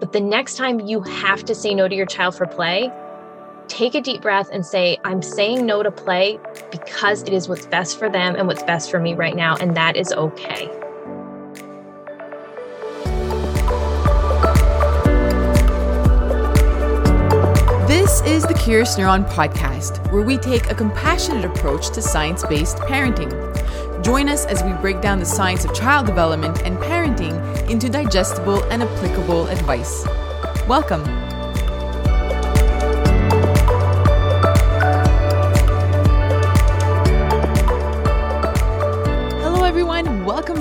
[0.00, 2.90] But the next time you have to say no to your child for play,
[3.68, 6.38] take a deep breath and say, I'm saying no to play
[6.70, 9.56] because it is what's best for them and what's best for me right now.
[9.56, 10.68] And that is okay.
[17.86, 22.78] This is the Curious Neuron podcast, where we take a compassionate approach to science based
[22.78, 23.32] parenting.
[24.04, 28.62] Join us as we break down the science of child development and parenting into digestible
[28.64, 30.04] and applicable advice.
[30.68, 31.23] Welcome.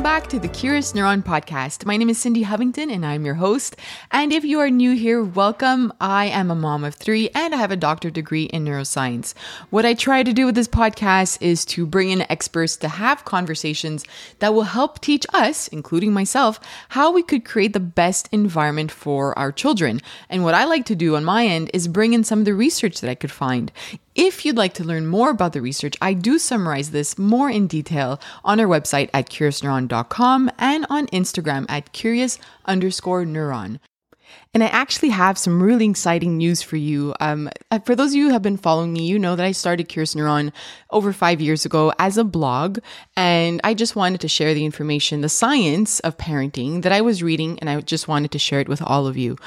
[0.04, 1.86] Back to the Curious Neuron podcast.
[1.86, 3.78] My name is Cindy Hovington and I'm your host.
[4.12, 5.94] And if you are new here, welcome.
[6.02, 9.34] I am a mom of three and I have a doctorate degree in neuroscience.
[9.70, 13.24] What I try to do with this podcast is to bring in experts to have
[13.24, 14.04] conversations
[14.40, 19.40] that will help teach us, including myself, how we could create the best environment for
[19.40, 20.02] our children.
[20.30, 22.54] And what I like to do on my end is bring in some of the
[22.54, 23.72] research that I could find.
[24.16, 27.66] If you'd like to learn more about the research, I do summarize this more in
[27.66, 33.80] detail on our website at curiousneuron.com and on Instagram at curious underscore neuron.
[34.54, 37.16] And I actually have some really exciting news for you.
[37.20, 39.52] Um, uh, for those of you who have been following me, you know that I
[39.52, 40.52] started Curious Neuron
[40.92, 42.78] over five years ago as a blog.
[43.18, 47.24] And I just wanted to share the information, the science of parenting that I was
[47.24, 49.38] reading, and I just wanted to share it with all of you.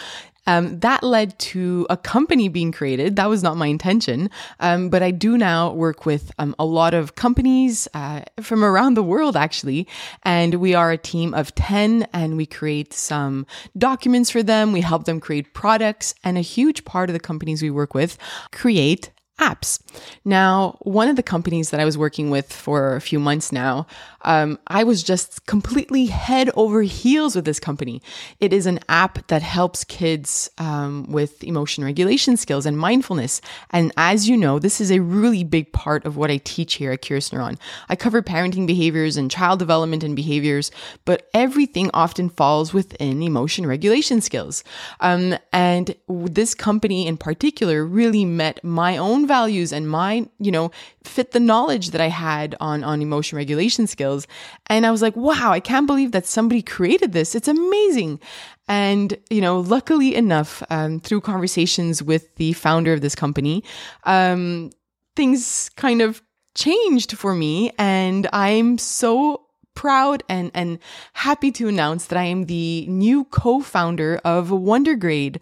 [0.46, 3.16] Um, that led to a company being created.
[3.16, 4.30] That was not my intention.
[4.60, 8.94] Um, but I do now work with um, a lot of companies uh, from around
[8.94, 9.86] the world, actually.
[10.22, 14.72] And we are a team of 10 and we create some documents for them.
[14.72, 16.14] We help them create products.
[16.24, 18.18] And a huge part of the companies we work with
[18.52, 19.80] create apps.
[20.24, 23.86] Now, one of the companies that I was working with for a few months now,
[24.22, 28.02] um, I was just completely head over heels with this company.
[28.40, 33.40] It is an app that helps kids um, with emotion regulation skills and mindfulness.
[33.70, 36.92] And as you know, this is a really big part of what I teach here
[36.92, 37.58] at Curious Neuron.
[37.88, 40.70] I cover parenting behaviors and child development and behaviors,
[41.04, 44.64] but everything often falls within emotion regulation skills.
[45.00, 50.70] Um, and this company in particular really met my own values and my, you know,
[51.04, 54.26] fit the knowledge that I had on, on emotion regulation skills.
[54.66, 57.34] And I was like, wow, I can't believe that somebody created this.
[57.34, 58.20] It's amazing.
[58.68, 63.62] And, you know, luckily enough, um, through conversations with the founder of this company,
[64.04, 64.70] um,
[65.14, 66.22] things kind of
[66.54, 67.70] changed for me.
[67.78, 69.42] And I'm so
[69.74, 70.78] proud and, and
[71.12, 75.38] happy to announce that I am the new co-founder of Wondergrade.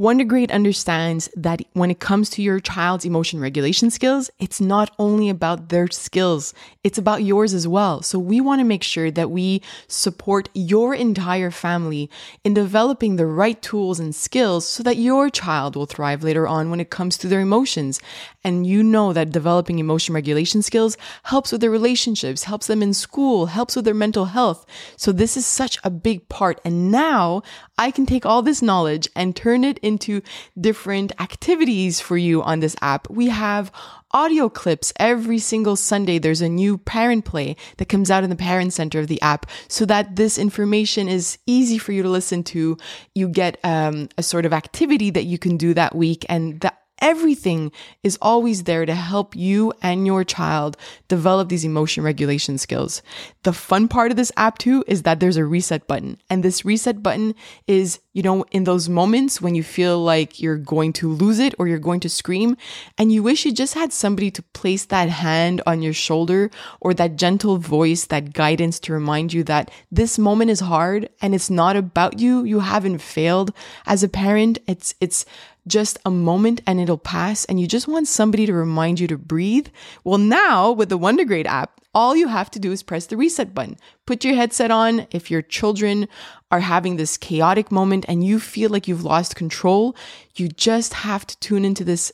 [0.00, 5.28] Wondergrade understands that when it comes to your child's emotion regulation skills, it's not only
[5.28, 6.54] about their skills,
[6.84, 8.00] it's about yours as well.
[8.02, 12.08] So we want to make sure that we support your entire family
[12.44, 16.70] in developing the right tools and skills so that your child will thrive later on
[16.70, 18.00] when it comes to their emotions.
[18.48, 22.94] And you know that developing emotion regulation skills helps with their relationships, helps them in
[22.94, 24.64] school, helps with their mental health.
[24.96, 26.58] So this is such a big part.
[26.64, 27.42] And now
[27.76, 30.22] I can take all this knowledge and turn it into
[30.58, 33.10] different activities for you on this app.
[33.10, 33.70] We have
[34.12, 36.18] audio clips every single Sunday.
[36.18, 39.44] There's a new parent play that comes out in the parent center of the app
[39.68, 42.78] so that this information is easy for you to listen to.
[43.14, 46.78] You get um, a sort of activity that you can do that week and that
[47.00, 47.70] Everything
[48.02, 50.76] is always there to help you and your child
[51.06, 53.02] develop these emotion regulation skills.
[53.44, 56.18] The fun part of this app too is that there's a reset button.
[56.28, 57.34] And this reset button
[57.66, 61.54] is, you know, in those moments when you feel like you're going to lose it
[61.58, 62.56] or you're going to scream
[62.96, 66.94] and you wish you just had somebody to place that hand on your shoulder or
[66.94, 71.50] that gentle voice, that guidance to remind you that this moment is hard and it's
[71.50, 72.44] not about you.
[72.44, 73.52] You haven't failed
[73.86, 74.58] as a parent.
[74.66, 75.24] It's, it's,
[75.68, 79.18] just a moment and it'll pass and you just want somebody to remind you to
[79.18, 79.68] breathe.
[80.04, 83.54] Well, now with the Wondergrade app, all you have to do is press the reset
[83.54, 83.76] button.
[84.06, 85.06] Put your headset on.
[85.10, 86.08] If your children
[86.50, 89.96] are having this chaotic moment and you feel like you've lost control,
[90.36, 92.12] you just have to tune into this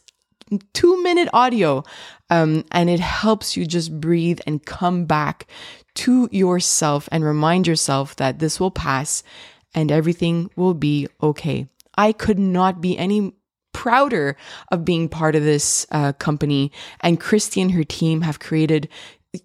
[0.73, 1.85] two minute audio.
[2.31, 5.47] Um, and it helps you just breathe and come back
[5.97, 9.23] to yourself and remind yourself that this will pass
[9.75, 11.69] and everything will be okay.
[11.97, 13.33] I could not be any
[13.75, 14.37] prouder
[14.73, 16.73] of being part of this uh, company.
[17.01, 18.89] And Christy and her team have created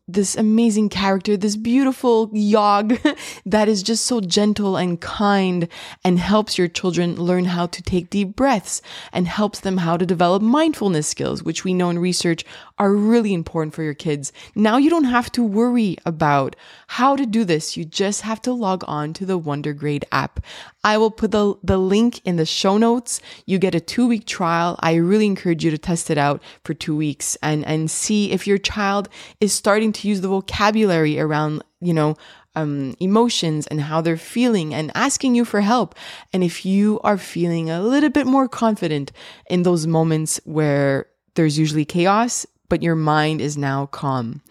[0.07, 2.97] this amazing character, this beautiful Yog
[3.45, 5.68] that is just so gentle and kind
[6.03, 8.81] and helps your children learn how to take deep breaths
[9.12, 12.44] and helps them how to develop mindfulness skills, which we know in research
[12.77, 14.31] are really important for your kids.
[14.56, 16.56] Now you don't have to worry about
[16.88, 17.75] how to do this.
[17.75, 20.39] You just have to log on to the Wondergrade app.
[20.83, 23.19] I will put the, the link in the show notes.
[23.45, 24.77] You get a two week trial.
[24.80, 28.47] I really encourage you to test it out for two weeks and, and see if
[28.47, 29.09] your child
[29.42, 32.16] is starting to use the vocabulary around, you know,
[32.56, 35.96] um, emotions and how they're feeling and asking you for help.
[36.34, 39.12] And if you are feeling a little bit more confident
[39.50, 41.06] in those moments where
[41.36, 44.42] there's usually chaos, but your mind is now calm.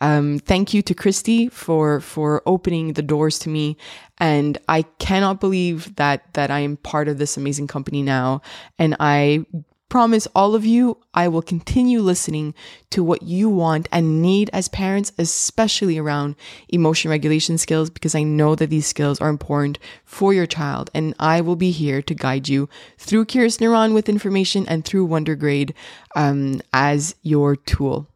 [0.00, 3.76] Um, thank you to Christy for for opening the doors to me,
[4.18, 8.42] and I cannot believe that that I am part of this amazing company now.
[8.80, 9.46] And I
[9.92, 12.54] promise all of you, I will continue listening
[12.88, 16.34] to what you want and need as parents, especially around
[16.70, 20.88] emotion regulation skills, because I know that these skills are important for your child.
[20.94, 25.08] And I will be here to guide you through Curious Neuron with information and through
[25.08, 25.74] Wondergrade
[26.16, 28.08] um, as your tool.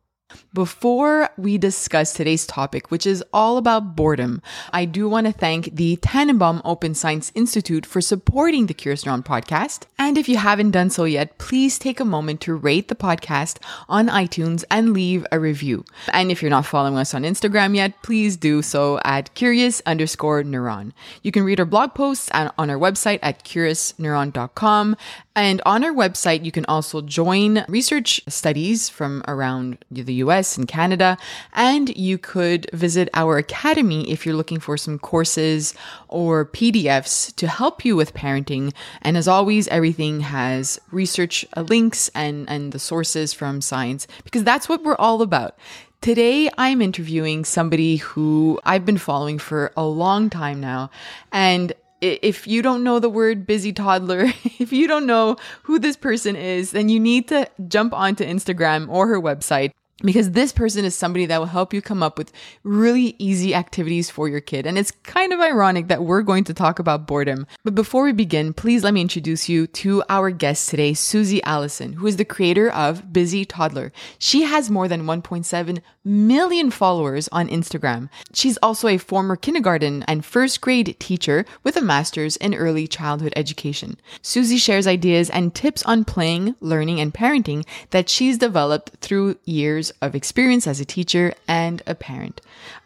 [0.52, 4.42] Before we discuss today's topic, which is all about boredom,
[4.72, 9.24] I do want to thank the Tannenbaum Open Science Institute for supporting the Curious Neuron
[9.24, 9.84] podcast.
[9.98, 13.58] And if you haven't done so yet, please take a moment to rate the podcast
[13.88, 15.84] on iTunes and leave a review.
[16.12, 20.42] And if you're not following us on Instagram yet, please do so at curious underscore
[20.42, 20.92] neuron.
[21.22, 24.96] You can read our blog posts on our website at curiousneuron.com.
[25.36, 30.66] And on our website, you can also join research studies from around the US and
[30.68, 31.16] Canada.
[31.52, 35.74] And you could visit our academy if you're looking for some courses
[36.08, 38.72] or PDFs to help you with parenting.
[39.02, 44.44] And as always, everything has research uh, links and, and the sources from science because
[44.44, 45.56] that's what we're all about.
[46.00, 50.90] Today, I'm interviewing somebody who I've been following for a long time now.
[51.32, 54.26] And if you don't know the word busy toddler,
[54.58, 58.88] if you don't know who this person is, then you need to jump onto Instagram
[58.88, 62.30] or her website because this person is somebody that will help you come up with
[62.62, 64.66] really easy activities for your kid.
[64.66, 67.46] And it's kind of ironic that we're going to talk about boredom.
[67.64, 71.94] But before we begin, please let me introduce you to our guest today, Susie Allison,
[71.94, 73.90] who is the creator of Busy Toddler.
[74.18, 78.08] She has more than 1.7 million followers on Instagram.
[78.34, 83.32] She's also a former kindergarten and first grade teacher with a master's in early childhood
[83.34, 83.98] education.
[84.22, 89.85] Susie shares ideas and tips on playing, learning, and parenting that she's developed through years
[89.86, 92.40] years of experience as a teacher and a parent.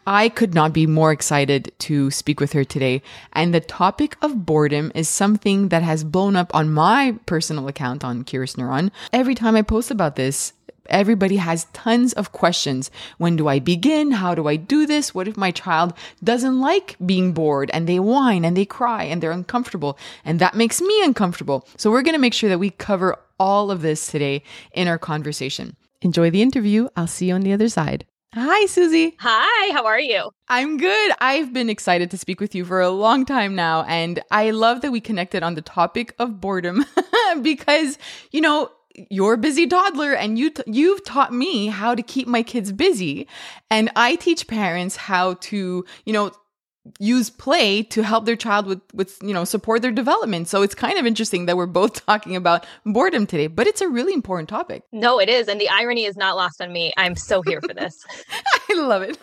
[0.05, 3.01] I could not be more excited to speak with her today.
[3.33, 8.03] And the topic of boredom is something that has blown up on my personal account
[8.03, 8.91] on Curious Neuron.
[9.13, 10.53] Every time I post about this,
[10.89, 12.91] Everybody has tons of questions.
[13.17, 14.11] When do I begin?
[14.11, 15.15] How do I do this?
[15.15, 19.21] What if my child doesn't like being bored and they whine and they cry and
[19.21, 21.65] they're uncomfortable and that makes me uncomfortable?
[21.77, 24.43] So we're going to make sure that we cover all of this today
[24.73, 25.77] in our conversation.
[26.01, 26.87] Enjoy the interview.
[26.95, 28.05] I'll see you on the other side.
[28.33, 29.15] Hi, Susie.
[29.19, 30.31] Hi, how are you?
[30.47, 31.11] I'm good.
[31.19, 33.83] I've been excited to speak with you for a long time now.
[33.83, 36.85] And I love that we connected on the topic of boredom
[37.41, 37.97] because,
[38.31, 38.71] you know,
[39.09, 42.71] you're a busy toddler and you t- you've taught me how to keep my kids
[42.71, 43.27] busy
[43.69, 46.31] and I teach parents how to, you know,
[46.99, 50.73] use play to help their child with with you know support their development so it's
[50.73, 54.49] kind of interesting that we're both talking about boredom today but it's a really important
[54.49, 57.61] topic no it is and the irony is not lost on me i'm so here
[57.61, 58.03] for this
[58.69, 59.17] i love it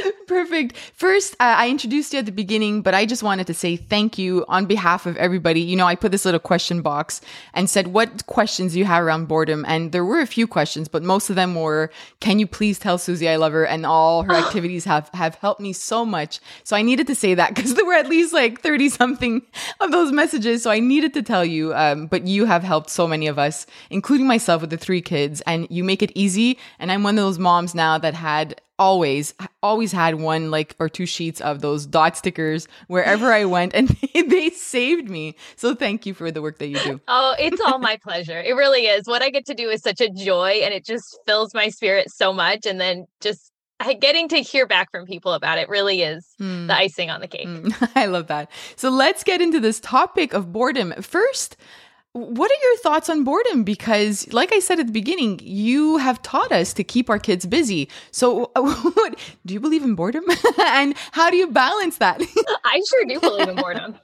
[0.26, 0.76] Perfect.
[0.94, 4.18] First, uh, I introduced you at the beginning, but I just wanted to say thank
[4.18, 5.60] you on behalf of everybody.
[5.60, 7.20] You know, I put this little question box
[7.54, 9.64] and said, What questions you have around boredom?
[9.68, 12.98] And there were a few questions, but most of them were, Can you please tell
[12.98, 13.66] Susie I love her?
[13.66, 16.40] And all her activities have, have helped me so much.
[16.72, 19.42] So I needed to say that because there were at least like 30 something
[19.80, 20.62] of those messages.
[20.62, 23.66] So I needed to tell you, um, but you have helped so many of us,
[23.90, 26.58] including myself with the three kids, and you make it easy.
[26.78, 30.88] And I'm one of those moms now that had always always had one like or
[30.88, 35.36] two sheets of those dot stickers wherever I went and they, they, saved me.
[35.56, 37.00] So thank you for the work that you do.
[37.06, 38.40] Oh, it's all my pleasure.
[38.40, 39.06] It really is.
[39.06, 42.10] What I get to do is such a joy and it just fills my spirit
[42.10, 43.51] so much and then just
[44.00, 46.66] getting to hear back from people about it really is mm.
[46.66, 47.48] the icing on the cake.
[47.48, 47.90] Mm.
[47.94, 48.50] I love that.
[48.76, 50.92] So let's get into this topic of boredom.
[51.00, 51.56] First,
[52.12, 53.64] what are your thoughts on boredom?
[53.64, 57.46] Because, like I said at the beginning, you have taught us to keep our kids
[57.46, 57.88] busy.
[58.10, 60.24] So, what, do you believe in boredom?
[60.60, 62.20] and how do you balance that?
[62.64, 63.98] I sure do believe in boredom.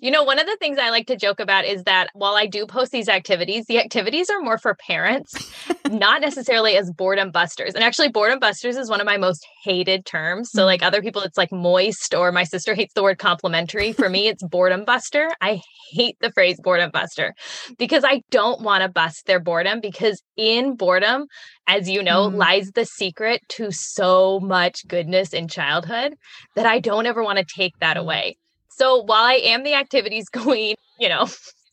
[0.00, 2.46] You know, one of the things I like to joke about is that while I
[2.46, 5.52] do post these activities, the activities are more for parents,
[5.90, 7.74] not necessarily as boredom busters.
[7.74, 10.50] And actually, boredom busters is one of my most hated terms.
[10.52, 13.92] So, like other people, it's like moist, or my sister hates the word complimentary.
[13.92, 15.30] For me, it's boredom buster.
[15.40, 17.34] I hate the phrase boredom buster
[17.78, 21.26] because I don't want to bust their boredom because in boredom,
[21.66, 22.36] as you know, mm.
[22.36, 26.14] lies the secret to so much goodness in childhood
[26.56, 28.00] that I don't ever want to take that mm.
[28.00, 28.36] away.
[28.78, 31.28] So while I am the activities queen, you know,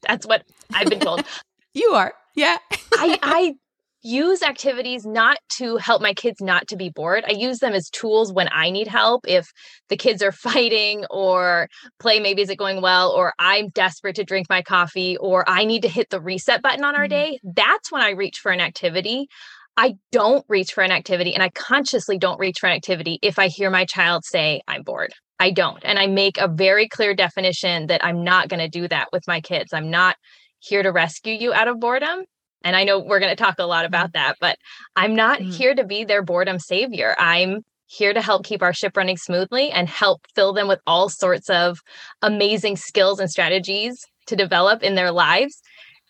[0.07, 0.43] that's what
[0.73, 1.23] I've been told.
[1.73, 2.13] you are.
[2.35, 2.57] Yeah.
[2.93, 3.55] I, I
[4.01, 7.23] use activities not to help my kids not to be bored.
[7.27, 9.25] I use them as tools when I need help.
[9.27, 9.47] If
[9.89, 11.67] the kids are fighting or
[11.99, 15.81] play maybe isn't going well, or I'm desperate to drink my coffee, or I need
[15.83, 17.09] to hit the reset button on our mm-hmm.
[17.09, 19.27] day, that's when I reach for an activity.
[19.75, 23.39] I don't reach for an activity and I consciously don't reach for an activity if
[23.39, 25.13] I hear my child say, I'm bored.
[25.39, 25.83] I don't.
[25.83, 29.27] And I make a very clear definition that I'm not going to do that with
[29.27, 29.73] my kids.
[29.73, 30.15] I'm not
[30.59, 32.23] here to rescue you out of boredom.
[32.63, 34.27] And I know we're going to talk a lot about mm-hmm.
[34.27, 34.57] that, but
[34.95, 35.51] I'm not mm-hmm.
[35.51, 37.15] here to be their boredom savior.
[37.19, 41.09] I'm here to help keep our ship running smoothly and help fill them with all
[41.09, 41.79] sorts of
[42.21, 45.61] amazing skills and strategies to develop in their lives.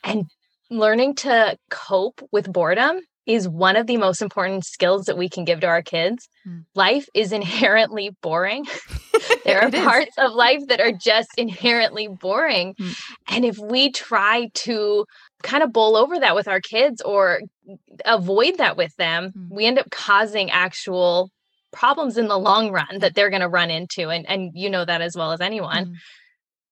[0.03, 0.25] And
[0.70, 5.46] learning to cope with boredom is one of the most important skills that we can
[5.46, 6.29] give to our kids.
[6.48, 6.65] Mm.
[6.75, 8.65] Life is inherently boring.
[9.46, 12.75] there are parts of life that are just inherently boring.
[12.75, 13.01] Mm.
[13.29, 15.05] And if we try to
[15.44, 17.41] kind of bowl over that with our kids or
[18.05, 19.50] avoid that with them, mm.
[19.50, 21.32] we end up causing actual
[21.72, 24.86] problems in the long run that they're going to run into and and you know
[24.86, 25.88] that as well as anyone.
[25.88, 25.94] Mm.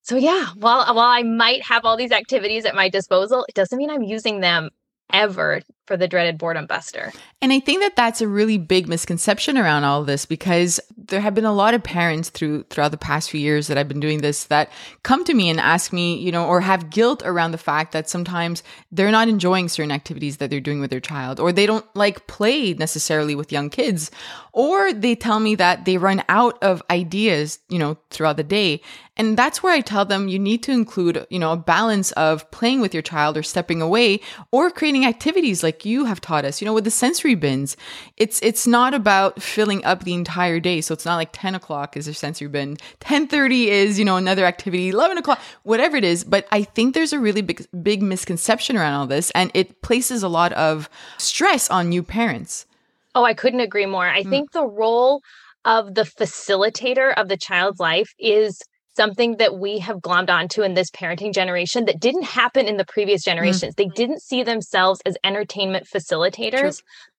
[0.04, 3.78] So yeah, while while I might have all these activities at my disposal, it doesn't
[3.78, 4.70] mean I'm using them
[5.12, 7.12] ever for the dreaded boredom buster.
[7.42, 11.36] And I think that that's a really big misconception around all this because there have
[11.36, 14.22] been a lot of parents through throughout the past few years that I've been doing
[14.22, 14.72] this that
[15.04, 18.10] come to me and ask me, you know, or have guilt around the fact that
[18.10, 21.86] sometimes they're not enjoying certain activities that they're doing with their child or they don't
[21.96, 24.10] like play necessarily with young kids
[24.54, 28.82] or they tell me that they run out of ideas, you know, throughout the day.
[29.18, 32.50] And that's where I tell them you need to include, you know, a balance of
[32.52, 34.22] playing with your child or stepping away
[34.52, 37.76] or creating activities like like you have taught us, you know, with the sensory bins,
[38.18, 40.82] it's it's not about filling up the entire day.
[40.82, 44.46] So it's not like 10 o'clock is a sensory bin, 10:30 is, you know, another
[44.46, 46.24] activity, 11 o'clock, whatever it is.
[46.24, 50.22] But I think there's a really big big misconception around all this, and it places
[50.22, 52.68] a lot of stress on new parents.
[53.16, 54.08] Oh, I couldn't agree more.
[54.08, 54.30] I mm.
[54.30, 55.22] think the role
[55.66, 58.62] of the facilitator of the child's life is
[58.96, 62.86] something that we have glommed onto in this parenting generation that didn't happen in the
[62.86, 63.26] previous mm.
[63.26, 63.76] generations.
[63.76, 63.90] Mm-hmm.
[63.90, 66.72] They didn't see themselves as entertainment facilitators True.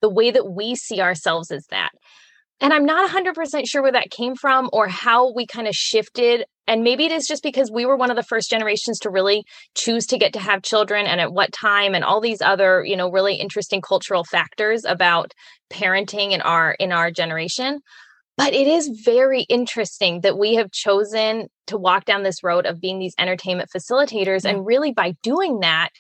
[0.02, 1.90] the way that we see ourselves as that.
[2.60, 6.44] And I'm not 100% sure where that came from or how we kind of shifted.
[6.66, 9.44] And maybe it is just because we were one of the first generations to really
[9.74, 12.96] choose to get to have children and at what time and all these other, you
[12.96, 15.32] know, really interesting cultural factors about
[15.70, 17.80] parenting in our in our generation.
[18.36, 22.80] But it is very interesting that we have chosen to walk down this road of
[22.80, 24.42] being these entertainment facilitators.
[24.42, 24.50] Mm.
[24.50, 25.90] And really, by doing that,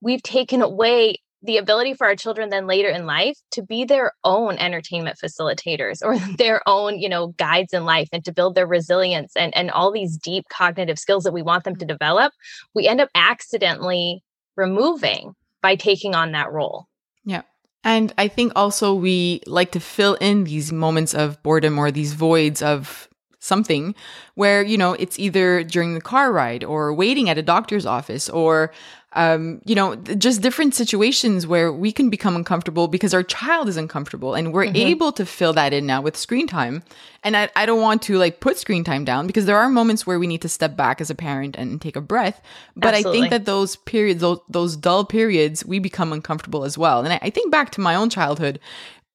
[0.00, 4.12] we've taken away the ability for our children then later in life to be their
[4.24, 8.66] own entertainment facilitators or their own you know guides in life and to build their
[8.66, 11.88] resilience and and all these deep cognitive skills that we want them to mm.
[11.88, 12.32] develop.
[12.74, 14.22] We end up accidentally
[14.56, 16.86] removing by taking on that role.
[17.24, 17.42] Yeah
[17.84, 22.14] and I think also we like to fill in these moments of boredom or these
[22.14, 23.08] voids of
[23.44, 23.94] something
[24.34, 28.28] where, you know, it's either during the car ride or waiting at a doctor's office
[28.30, 28.72] or
[29.14, 33.76] um, you know, just different situations where we can become uncomfortable because our child is
[33.76, 34.76] uncomfortable and we're mm-hmm.
[34.76, 36.82] able to fill that in now with screen time.
[37.22, 40.04] And I, I don't want to like put screen time down because there are moments
[40.04, 42.42] where we need to step back as a parent and take a breath.
[42.74, 43.18] But Absolutely.
[43.18, 47.04] I think that those periods, those, those dull periods, we become uncomfortable as well.
[47.04, 48.58] And I, I think back to my own childhood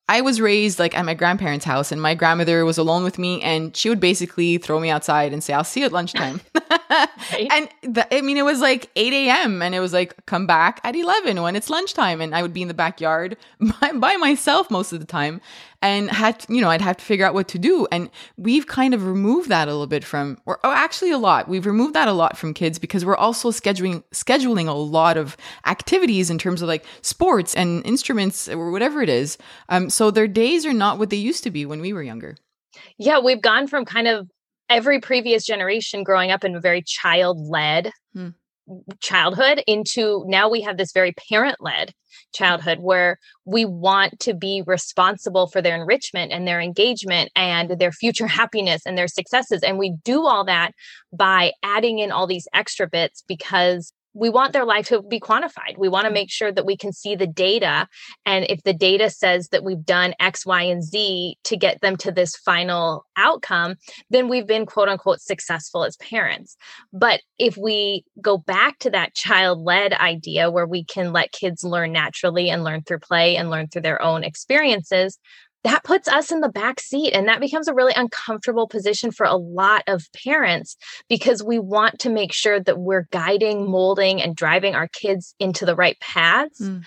[0.09, 3.43] I was raised like at my grandparents' house, and my grandmother was alone with me,
[3.43, 6.41] and she would basically throw me outside and say, "I'll see you at lunchtime."
[7.51, 9.61] And the, I mean, it was like eight a.m.
[9.61, 12.61] and it was like, "Come back at eleven when it's lunchtime," and I would be
[12.61, 13.37] in the backyard
[13.81, 15.41] by, by myself most of the time
[15.81, 17.87] and had you know I'd have to figure out what to do.
[17.91, 21.47] And we've kind of removed that a little bit from, or oh, actually a lot.
[21.47, 25.37] We've removed that a lot from kids because we're also scheduling scheduling a lot of
[25.65, 29.37] activities in terms of like sports and instruments or whatever it is.
[29.69, 32.35] Um, so their days are not what they used to be when we were younger.
[32.97, 34.27] Yeah, we've gone from kind of
[34.69, 38.29] every previous generation growing up in a very child led hmm
[39.01, 41.91] childhood into now we have this very parent led
[42.33, 47.91] childhood where we want to be responsible for their enrichment and their engagement and their
[47.91, 49.63] future happiness and their successes.
[49.63, 50.71] And we do all that
[51.11, 55.77] by adding in all these extra bits because we want their life to be quantified.
[55.77, 56.15] We want to mm.
[56.15, 57.87] make sure that we can see the data.
[58.25, 61.95] And if the data says that we've done X, Y, and Z to get them
[61.97, 63.75] to this final outcome,
[64.09, 66.57] then we've been quote unquote successful as parents.
[66.91, 71.63] But if we go back to that child led idea where we can let kids
[71.63, 75.19] learn naturally and learn through play and learn through their own experiences,
[75.63, 79.25] that puts us in the back seat and that becomes a really uncomfortable position for
[79.25, 80.77] a lot of parents
[81.09, 85.65] because we want to make sure that we're guiding molding and driving our kids into
[85.65, 86.83] the right paths mm.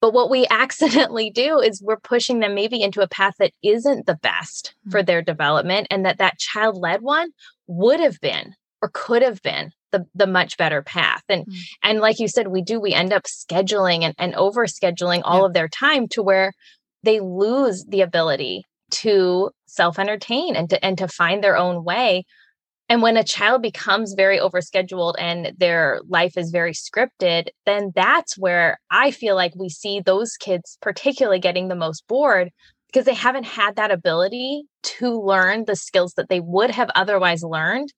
[0.00, 4.06] but what we accidentally do is we're pushing them maybe into a path that isn't
[4.06, 4.90] the best mm.
[4.90, 7.30] for their development and that that child led one
[7.66, 11.56] would have been or could have been the, the much better path and mm.
[11.82, 15.40] and like you said we do we end up scheduling and, and over scheduling all
[15.40, 15.46] yeah.
[15.46, 16.52] of their time to where
[17.02, 22.24] they lose the ability to self entertain and to and to find their own way.
[22.88, 28.36] And when a child becomes very overscheduled and their life is very scripted then that's
[28.36, 32.50] where i feel like we see those kids particularly getting the most bored
[32.88, 37.42] because they haven't had that ability to learn the skills that they would have otherwise
[37.42, 37.90] learned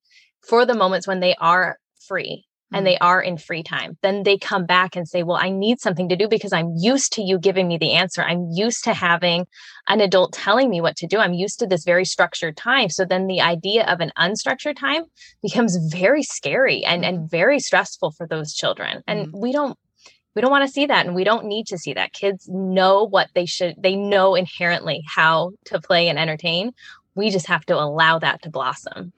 [0.47, 2.45] for the moments when they are free
[2.75, 3.03] and they mm.
[3.03, 6.17] are in free time, then they come back and say, Well, I need something to
[6.17, 8.23] do because I'm used to you giving me the answer.
[8.23, 9.47] I'm used to having
[9.89, 11.19] an adult telling me what to do.
[11.19, 12.91] I'm used to this very structured time.
[12.91, 15.05] So then the idea of an unstructured time
[15.43, 17.27] becomes very scary and, and mm-hmm.
[17.29, 19.03] very stressful for those children.
[19.07, 19.41] And mm-hmm.
[19.41, 19.79] we don't
[20.35, 23.05] we don't want to see that and we don't need to see that kids know
[23.05, 26.73] what they should they know inherently how to play and entertain
[27.15, 29.13] we just have to allow that to blossom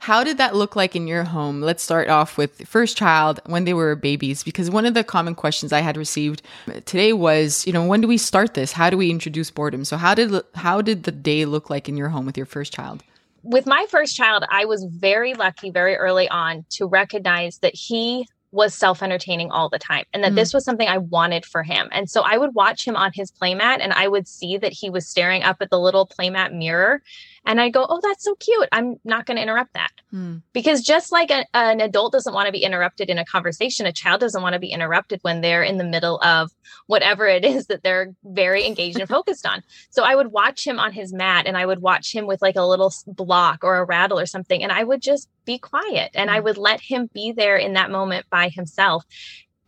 [0.00, 1.60] how did that look like in your home?
[1.60, 5.34] Let's start off with first child when they were babies, because one of the common
[5.34, 6.40] questions I had received
[6.86, 8.72] today was, you know, when do we start this?
[8.72, 9.84] How do we introduce boredom?
[9.84, 12.72] So how did how did the day look like in your home with your first
[12.72, 13.02] child?
[13.42, 18.26] With my first child, I was very lucky very early on to recognize that he
[18.52, 20.36] was self entertaining all the time and that mm.
[20.36, 21.88] this was something I wanted for him.
[21.92, 24.90] And so I would watch him on his playmat and I would see that he
[24.90, 27.02] was staring up at the little playmat mirror
[27.46, 28.68] and I go, oh, that's so cute.
[28.70, 29.90] I'm not going to interrupt that.
[30.10, 30.38] Hmm.
[30.52, 33.92] Because just like a, an adult doesn't want to be interrupted in a conversation, a
[33.92, 36.50] child doesn't want to be interrupted when they're in the middle of
[36.86, 39.62] whatever it is that they're very engaged and focused on.
[39.88, 42.56] So I would watch him on his mat and I would watch him with like
[42.56, 44.62] a little block or a rattle or something.
[44.62, 46.44] And I would just be quiet and I hmm.
[46.44, 49.04] would let him be there in that moment by himself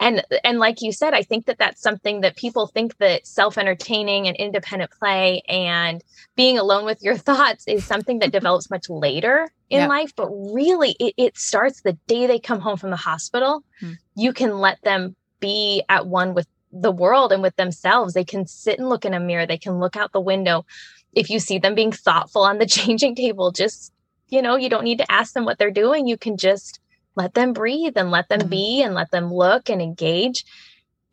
[0.02, 4.26] and and like you said i think that that's something that people think that self-entertaining
[4.28, 6.02] and independent play and
[6.36, 9.86] being alone with your thoughts is something that develops much later in yeah.
[9.86, 10.12] life.
[10.14, 13.64] But really it, it, starts the day they come home from the hospital.
[13.80, 13.92] Hmm.
[14.14, 18.14] you can let them be at one with the world and with themselves.
[18.14, 19.46] They can sit and look in a mirror.
[19.46, 20.64] They can look out the window.
[21.14, 23.92] If you see them being thoughtful on the changing table just
[24.28, 26.06] you know you don't need to ask them what they're doing.
[26.06, 26.80] You can just
[27.14, 28.48] let them breathe and let them mm-hmm.
[28.48, 30.44] be and let them look and engage.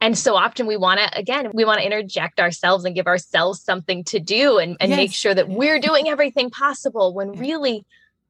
[0.01, 3.61] And so often we want to, again, we want to interject ourselves and give ourselves
[3.61, 4.97] something to do and, and yes.
[4.97, 7.85] make sure that we're doing everything possible when really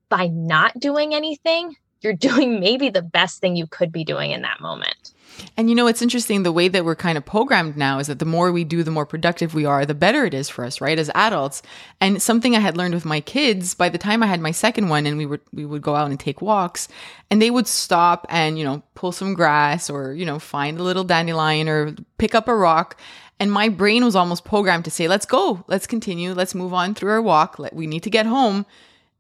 [0.10, 4.42] by not doing anything, you're doing maybe the best thing you could be doing in
[4.42, 5.14] that moment.
[5.58, 8.20] And you know, it's interesting the way that we're kind of programmed now is that
[8.20, 10.82] the more we do, the more productive we are, the better it is for us,
[10.82, 10.98] right?
[10.98, 11.62] As adults.
[12.00, 14.90] And something I had learned with my kids by the time I had my second
[14.90, 16.88] one and we would we would go out and take walks
[17.30, 20.84] and they would stop and, you know, pull some grass or, you know, find a
[20.84, 23.00] little dandelion or pick up a rock.
[23.40, 26.94] And my brain was almost programmed to say, let's go, let's continue, let's move on
[26.94, 27.58] through our walk.
[27.72, 28.66] We need to get home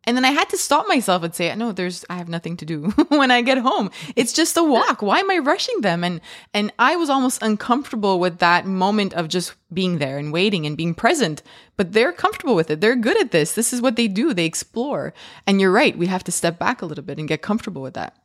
[0.10, 2.66] and then I had to stop myself and say, no, there's, I have nothing to
[2.66, 3.92] do when I get home.
[4.16, 5.04] It's just a walk.
[5.04, 6.04] Why am I rushing them?
[6.04, 6.20] And,
[6.52, 10.76] and I was almost uncomfortable with that moment of just being there and waiting and
[10.76, 11.44] being present,
[11.78, 12.82] but they're comfortable with it.
[12.82, 13.54] They're good at this.
[13.54, 14.34] This is what they do.
[14.34, 15.14] They explore.
[15.46, 15.96] And you're right.
[15.96, 18.18] We have to step back a little bit and get comfortable with that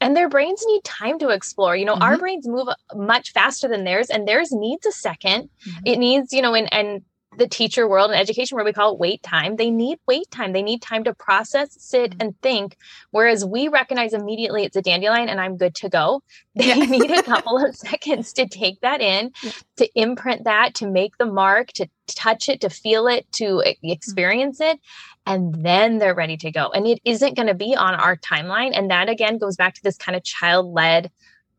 [0.00, 2.02] and their brains need time to explore you know mm-hmm.
[2.02, 2.66] our brains move
[2.96, 5.70] much faster than theirs and theirs needs a 2nd mm-hmm.
[5.86, 7.02] it needs you know and and
[7.38, 10.52] the teacher world and education where we call it wait time they need wait time
[10.52, 12.20] they need time to process sit mm-hmm.
[12.20, 12.76] and think
[13.10, 16.22] whereas we recognize immediately it's a dandelion and i'm good to go
[16.54, 16.74] they yeah.
[16.74, 19.50] need a couple of seconds to take that in yeah.
[19.76, 23.90] to imprint that to make the mark to touch it to feel it to mm-hmm.
[23.90, 24.76] experience mm-hmm.
[24.76, 24.80] it
[25.26, 28.76] and then they're ready to go and it isn't going to be on our timeline
[28.76, 31.10] and that again goes back to this kind of child-led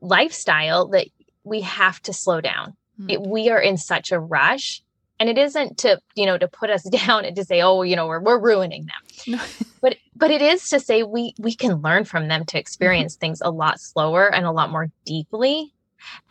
[0.01, 1.07] lifestyle that
[1.43, 3.09] we have to slow down mm-hmm.
[3.09, 4.81] it, we are in such a rush
[5.19, 7.95] and it isn't to you know to put us down and to say oh you
[7.95, 9.39] know we're, we're ruining them.
[9.81, 13.19] But but it is to say we we can learn from them to experience mm-hmm.
[13.19, 15.73] things a lot slower and a lot more deeply.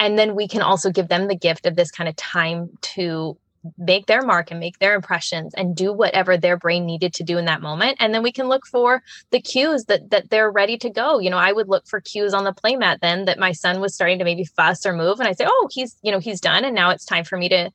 [0.01, 3.37] And then we can also give them the gift of this kind of time to
[3.79, 7.39] make their mark and make their impressions and do whatever their brain needed to do
[7.39, 7.97] in that moment.
[7.99, 11.19] And then we can look for the cues that that they're ready to go.
[11.19, 13.95] You know i would look for cues on the playmat then that my son was
[13.95, 15.21] starting to maybe fuss or move.
[15.21, 17.49] And i say oh he's you know he's done and now it's time for me
[17.49, 17.71] to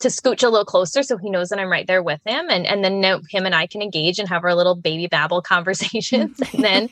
[0.00, 2.46] to scooch a little closer so he knows that I'm right there with him.
[2.50, 6.40] And and then him and I can engage and have our little baby babble conversations.
[6.52, 6.90] and then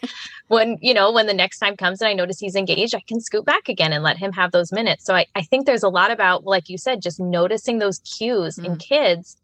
[0.49, 3.21] when, you know, when the next time comes and I notice he's engaged, I can
[3.21, 5.05] scoot back again and let him have those minutes.
[5.05, 8.57] So I, I think there's a lot about, like you said, just noticing those cues
[8.57, 8.65] mm.
[8.65, 9.37] in kids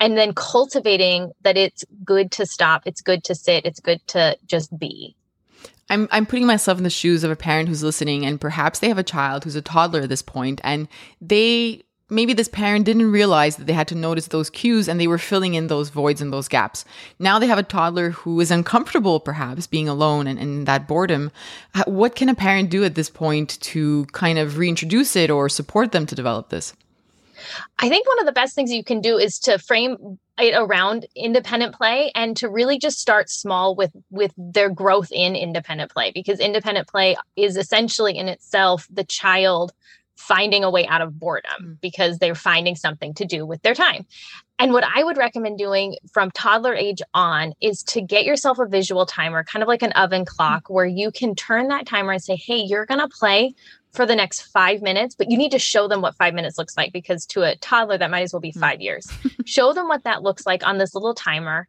[0.00, 4.36] and then cultivating that it's good to stop, it's good to sit, it's good to
[4.46, 5.14] just be.
[5.90, 8.88] I'm I'm putting myself in the shoes of a parent who's listening and perhaps they
[8.88, 10.86] have a child who's a toddler at this point and
[11.20, 15.06] they maybe this parent didn't realize that they had to notice those cues and they
[15.06, 16.84] were filling in those voids and those gaps.
[17.18, 21.30] Now they have a toddler who is uncomfortable, perhaps being alone and, in that boredom.
[21.74, 25.48] Uh, what can a parent do at this point to kind of reintroduce it or
[25.48, 26.74] support them to develop this?
[27.78, 31.06] I think one of the best things you can do is to frame it around
[31.14, 36.10] independent play and to really just start small with with their growth in independent play
[36.12, 39.72] because independent play is essentially in itself the child
[40.20, 41.80] finding a way out of boredom mm.
[41.80, 44.04] because they're finding something to do with their time.
[44.58, 48.66] And what I would recommend doing from toddler age on is to get yourself a
[48.66, 50.74] visual timer, kind of like an oven clock, mm.
[50.74, 53.54] where you can turn that timer and say, hey, you're going to play
[53.92, 56.76] for the next five minutes, but you need to show them what five minutes looks
[56.76, 58.60] like because to a toddler, that might as well be mm.
[58.60, 59.10] five years.
[59.46, 61.66] show them what that looks like on this little timer.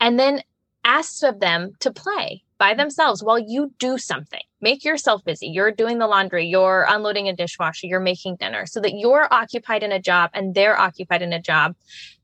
[0.00, 0.42] And then
[0.84, 4.42] ask of them to play by themselves while you do something.
[4.62, 5.48] Make yourself busy.
[5.48, 9.82] You're doing the laundry, you're unloading a dishwasher, you're making dinner so that you're occupied
[9.82, 11.74] in a job and they're occupied in a job.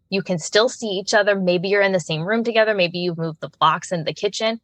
[0.09, 1.39] You can still see each other.
[1.39, 2.75] Maybe you're in the same room together.
[2.75, 4.61] Maybe you've moved the blocks in the kitchen,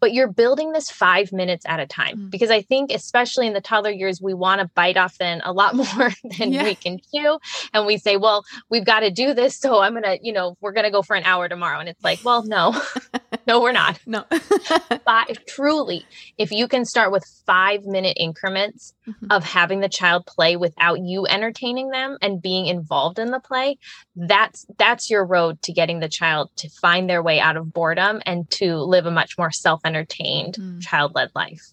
[0.00, 2.30] but you're building this five minutes at a time mm.
[2.30, 5.52] because I think, especially in the toddler years, we want to bite off then a
[5.52, 6.64] lot more than yeah.
[6.64, 7.38] we can chew.
[7.72, 9.58] And we say, well, we've got to do this.
[9.58, 11.80] So I'm going to, you know, we're going to go for an hour tomorrow.
[11.80, 12.80] And it's like, well, no,
[13.46, 13.98] no, we're not.
[14.06, 14.24] No.
[15.04, 16.06] but truly,
[16.36, 19.26] if you can start with five minute increments mm-hmm.
[19.30, 23.78] of having the child play without you entertaining them and being involved in the play,
[24.16, 28.20] that's that's your road to getting the child to find their way out of boredom
[28.26, 30.80] and to live a much more self entertained, mm.
[30.80, 31.72] child led life.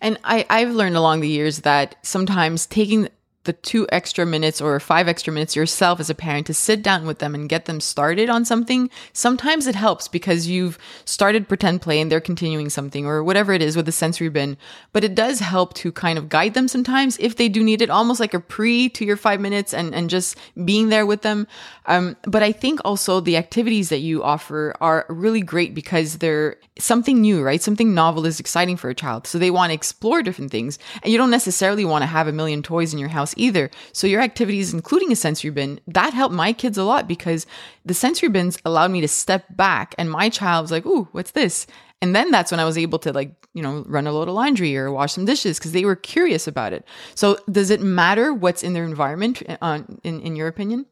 [0.00, 3.08] And I, I've learned along the years that sometimes taking
[3.44, 7.06] the two extra minutes or five extra minutes yourself as a parent to sit down
[7.06, 11.82] with them and get them started on something, sometimes it helps because you've started pretend
[11.82, 14.56] play and they're continuing something or whatever it is with the sensory bin.
[14.92, 17.90] But it does help to kind of guide them sometimes if they do need it,
[17.90, 21.46] almost like a pre to your five minutes and, and just being there with them.
[21.86, 26.56] Um, but I think also the activities that you offer are really great because they're
[26.78, 27.62] something new, right?
[27.62, 29.26] Something novel is exciting for a child.
[29.26, 32.32] So they want to explore different things and you don't necessarily want to have a
[32.32, 33.70] million toys in your house either.
[33.92, 37.46] So your activities, including a sensory bin, that helped my kids a lot because
[37.84, 41.32] the sensory bins allowed me to step back and my child was like, ooh, what's
[41.32, 41.66] this?
[42.00, 44.34] And then that's when I was able to like, you know, run a load of
[44.34, 46.84] laundry or wash some dishes because they were curious about it.
[47.14, 50.86] So does it matter what's in their environment uh, in, in your opinion?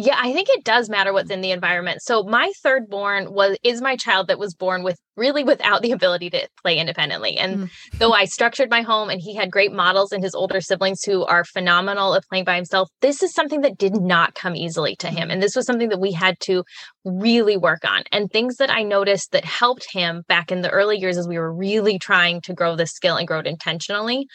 [0.00, 2.02] Yeah, I think it does matter what's in the environment.
[2.02, 5.90] So my third born was is my child that was born with really without the
[5.90, 7.36] ability to play independently.
[7.36, 7.70] And mm.
[7.98, 11.24] though I structured my home and he had great models and his older siblings who
[11.24, 15.08] are phenomenal at playing by himself, this is something that did not come easily to
[15.08, 15.32] him.
[15.32, 16.62] And this was something that we had to
[17.04, 18.04] really work on.
[18.12, 21.38] And things that I noticed that helped him back in the early years as we
[21.38, 24.28] were really trying to grow this skill and grow it intentionally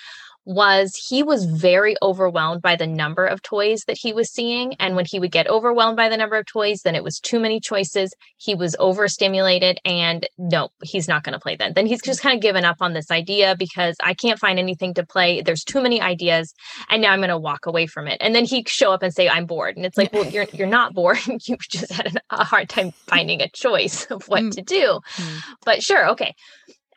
[0.46, 4.74] was he was very overwhelmed by the number of toys that he was seeing.
[4.80, 7.40] And when he would get overwhelmed by the number of toys, then it was too
[7.40, 8.14] many choices.
[8.38, 11.74] He was overstimulated and no, he's not going to play then.
[11.74, 14.94] Then he's just kind of given up on this idea because I can't find anything
[14.96, 15.42] to play.
[15.42, 16.54] There's too many ideas.
[16.90, 18.18] And now I'm going to walk away from it.
[18.20, 19.78] And then he show up and say, I'm bored.
[19.78, 21.20] And it's like, well, you're, you're not bored.
[21.28, 24.52] you just had a hard time finding a choice of what mm.
[24.52, 25.00] to do.
[25.16, 25.42] Mm.
[25.64, 26.10] But sure.
[26.10, 26.36] Okay.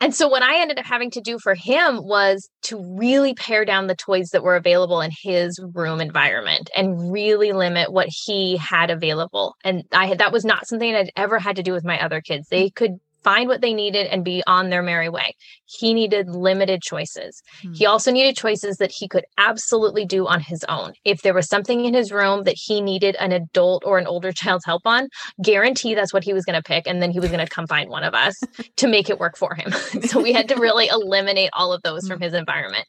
[0.00, 3.64] And so what I ended up having to do for him was to really pare
[3.64, 8.56] down the toys that were available in his room environment and really limit what he
[8.56, 9.54] had available.
[9.64, 12.20] And I had that was not something I'd ever had to do with my other
[12.20, 12.48] kids.
[12.48, 15.34] They could find what they needed and be on their merry way.
[15.64, 17.42] He needed limited choices.
[17.58, 17.72] Mm-hmm.
[17.72, 20.92] He also needed choices that he could absolutely do on his own.
[21.04, 24.30] If there was something in his room that he needed an adult or an older
[24.40, 25.08] child's help on,
[25.42, 26.86] guarantee that's what he was going to pick.
[26.86, 28.38] And then he was going to come find one of us
[28.76, 29.72] to make it work for him.
[30.02, 32.24] so we had to really eliminate all of those from hmm.
[32.24, 32.86] his environment.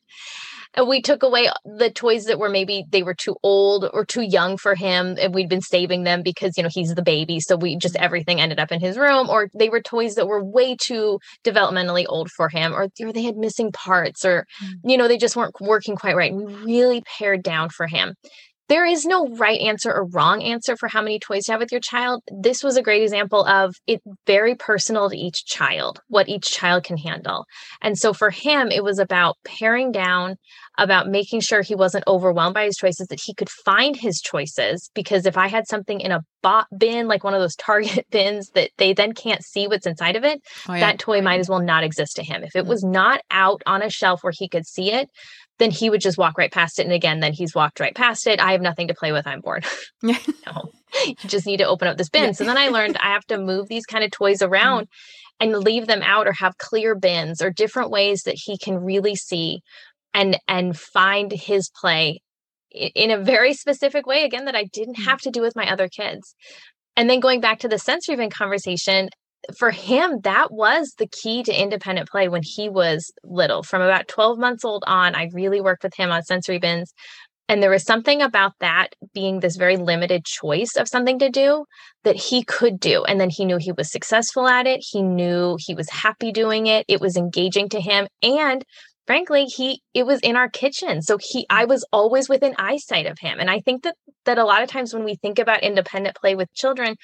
[0.77, 4.21] And we took away the toys that were maybe they were too old or too
[4.21, 7.57] young for him and we'd been saving them because you know he's the baby so
[7.57, 8.03] we just mm-hmm.
[8.03, 12.05] everything ended up in his room or they were toys that were way too developmentally
[12.07, 14.89] old for him or, or they had missing parts or mm-hmm.
[14.89, 18.13] you know they just weren't working quite right we really pared down for him
[18.69, 21.71] there is no right answer or wrong answer for how many toys to have with
[21.71, 22.23] your child.
[22.31, 26.83] This was a great example of it very personal to each child, what each child
[26.83, 27.45] can handle.
[27.81, 30.35] And so for him, it was about paring down,
[30.77, 34.89] about making sure he wasn't overwhelmed by his choices, that he could find his choices.
[34.93, 38.49] Because if I had something in a bot bin, like one of those Target bins
[38.53, 40.79] that they then can't see what's inside of it, oh, yeah.
[40.81, 42.43] that toy might as well not exist to him.
[42.43, 42.69] If it mm.
[42.69, 45.09] was not out on a shelf where he could see it,
[45.59, 46.83] then he would just walk right past it.
[46.83, 48.39] And again, then he's walked right past it.
[48.39, 49.27] I have nothing to play with.
[49.27, 49.65] I'm bored.
[50.03, 50.71] no,
[51.05, 52.25] you just need to open up this bin.
[52.25, 52.31] Yeah.
[52.31, 54.53] So then I learned I have to move these kind of toys mm-hmm.
[54.53, 55.51] around mm-hmm.
[55.51, 59.15] and leave them out or have clear bins or different ways that he can really
[59.15, 59.61] see
[60.13, 62.21] and and find his play
[62.71, 65.09] in a very specific way again that I didn't mm-hmm.
[65.09, 66.35] have to do with my other kids.
[66.95, 69.09] And then going back to the sensory bin conversation,
[69.57, 73.63] for him, that was the key to independent play when he was little.
[73.63, 76.93] From about 12 months old on, I really worked with him on sensory bins.
[77.49, 81.65] And there was something about that being this very limited choice of something to do
[82.03, 83.05] that he could do.
[83.05, 84.83] And then he knew he was successful at it.
[84.91, 86.85] He knew he was happy doing it.
[86.89, 88.07] It was engaging to him.
[88.21, 88.65] And
[89.05, 91.01] frankly, he it was in our kitchen.
[91.01, 93.39] So he I was always within eyesight of him.
[93.39, 93.95] And I think that
[94.25, 96.97] that a lot of times when we think about independent play with children,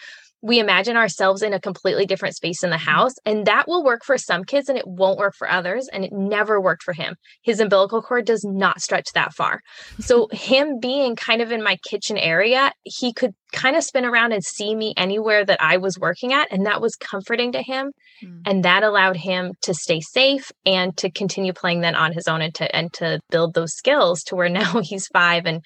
[0.44, 2.92] we imagine ourselves in a completely different space in the mm-hmm.
[2.92, 6.04] house and that will work for some kids and it won't work for others and
[6.04, 9.62] it never worked for him his umbilical cord does not stretch that far
[10.00, 14.34] so him being kind of in my kitchen area he could kind of spin around
[14.34, 17.92] and see me anywhere that i was working at and that was comforting to him
[18.24, 18.42] mm.
[18.46, 22.42] and that allowed him to stay safe and to continue playing then on his own
[22.42, 25.64] and to and to build those skills to where now he's 5 and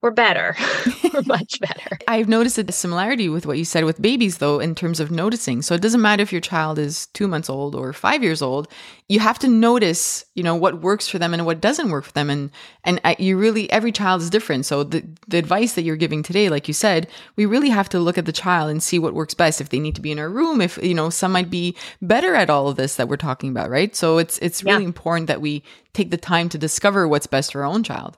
[0.00, 0.54] we're better.
[1.12, 1.98] we're much better.
[2.06, 5.62] I've noticed a similarity with what you said with babies, though, in terms of noticing.
[5.62, 8.68] So it doesn't matter if your child is two months old or five years old.
[9.08, 12.12] You have to notice, you know, what works for them and what doesn't work for
[12.12, 12.50] them, and
[12.84, 14.66] and you really every child is different.
[14.66, 17.98] So the the advice that you're giving today, like you said, we really have to
[17.98, 19.60] look at the child and see what works best.
[19.60, 22.34] If they need to be in a room, if you know, some might be better
[22.34, 23.96] at all of this that we're talking about, right?
[23.96, 24.88] So it's it's really yeah.
[24.88, 25.62] important that we
[25.94, 28.16] take the time to discover what's best for our own child.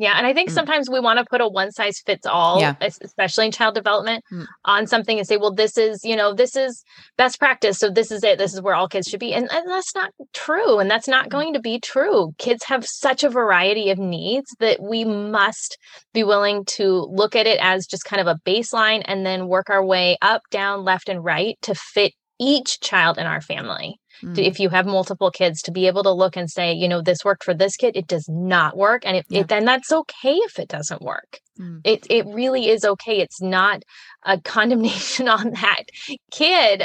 [0.00, 0.14] Yeah.
[0.16, 0.54] And I think mm.
[0.54, 2.74] sometimes we want to put a one size fits all, yeah.
[2.80, 4.46] especially in child development, mm.
[4.64, 6.82] on something and say, well, this is, you know, this is
[7.18, 7.78] best practice.
[7.78, 8.38] So this is it.
[8.38, 9.34] This is where all kids should be.
[9.34, 10.78] And, and that's not true.
[10.78, 11.28] And that's not mm.
[11.28, 12.32] going to be true.
[12.38, 15.76] Kids have such a variety of needs that we must
[16.14, 19.68] be willing to look at it as just kind of a baseline and then work
[19.68, 24.34] our way up, down, left, and right to fit each child in our family mm.
[24.34, 27.02] to, if you have multiple kids to be able to look and say you know
[27.02, 29.40] this worked for this kid it does not work and it, yeah.
[29.40, 31.80] it then that's okay if it doesn't work mm.
[31.84, 33.82] it it really is okay it's not
[34.24, 35.84] a condemnation on that
[36.30, 36.84] kid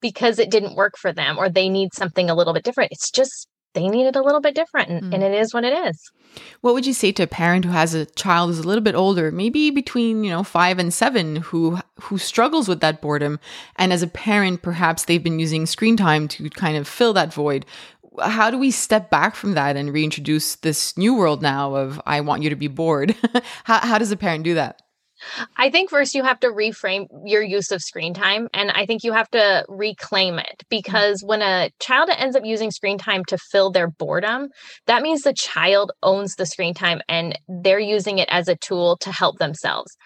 [0.00, 3.10] because it didn't work for them or they need something a little bit different it's
[3.10, 5.14] just they need it a little bit different and, mm.
[5.14, 6.10] and it is what it is
[6.60, 8.94] what would you say to a parent who has a child who's a little bit
[8.94, 13.40] older, maybe between, you know, 5 and 7 who who struggles with that boredom
[13.76, 17.32] and as a parent perhaps they've been using screen time to kind of fill that
[17.32, 17.64] void?
[18.22, 22.20] How do we step back from that and reintroduce this new world now of I
[22.20, 23.14] want you to be bored?
[23.64, 24.82] how how does a parent do that?
[25.56, 28.48] I think first you have to reframe your use of screen time.
[28.52, 30.68] And I think you have to reclaim it mm.
[30.68, 34.48] because when a child ends up using screen time to fill their boredom,
[34.86, 38.96] that means the child owns the screen time and they're using it as a tool
[38.98, 39.96] to help themselves.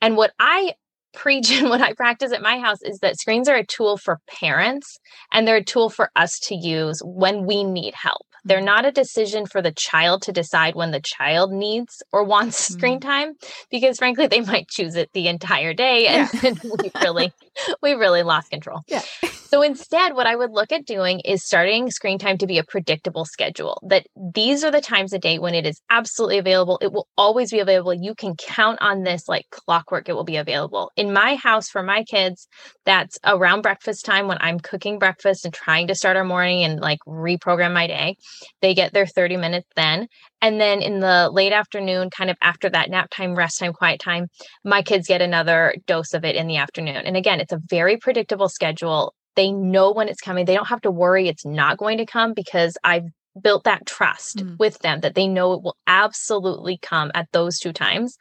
[0.00, 0.74] And what I
[1.14, 4.20] preach and what I practice at my house is that screens are a tool for
[4.28, 4.98] parents
[5.32, 8.26] and they're a tool for us to use when we need help.
[8.44, 12.58] They're not a decision for the child to decide when the child needs or wants
[12.58, 13.08] screen mm-hmm.
[13.08, 13.34] time
[13.70, 16.40] because frankly they might choose it the entire day and, yeah.
[16.48, 17.32] and we really
[17.82, 18.80] we really lost control.
[18.88, 19.02] Yeah.
[19.54, 22.64] So instead, what I would look at doing is starting screen time to be a
[22.64, 26.76] predictable schedule that these are the times a day when it is absolutely available.
[26.82, 27.94] It will always be available.
[27.94, 30.90] You can count on this like clockwork, it will be available.
[30.96, 32.48] In my house for my kids,
[32.84, 36.80] that's around breakfast time when I'm cooking breakfast and trying to start our morning and
[36.80, 38.16] like reprogram my day.
[38.60, 40.08] They get their 30 minutes then.
[40.44, 43.98] And then in the late afternoon, kind of after that nap time, rest time, quiet
[43.98, 44.26] time,
[44.62, 46.96] my kids get another dose of it in the afternoon.
[46.96, 49.14] And again, it's a very predictable schedule.
[49.36, 50.44] They know when it's coming.
[50.44, 53.06] They don't have to worry it's not going to come because I've
[53.40, 54.58] built that trust mm.
[54.58, 58.18] with them that they know it will absolutely come at those two times.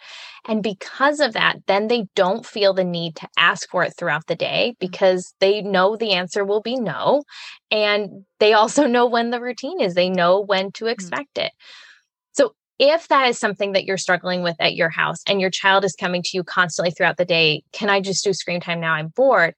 [0.48, 4.28] And because of that, then they don't feel the need to ask for it throughout
[4.28, 4.80] the day mm.
[4.80, 7.24] because they know the answer will be no.
[7.70, 10.92] And they also know when the routine is, they know when to mm.
[10.92, 11.48] expect mm.
[11.48, 11.52] it.
[12.80, 15.96] If that is something that you're struggling with at your house and your child is
[15.96, 18.94] coming to you constantly throughout the day, can I just do screen time now?
[18.94, 19.54] I'm bored.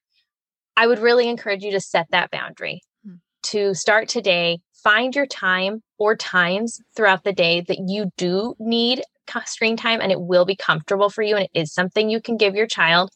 [0.78, 3.20] I would really encourage you to set that boundary mm.
[3.44, 4.60] to start today.
[4.84, 9.02] Find your time or times throughout the day that you do need
[9.46, 12.38] screen time and it will be comfortable for you and it is something you can
[12.38, 13.10] give your child.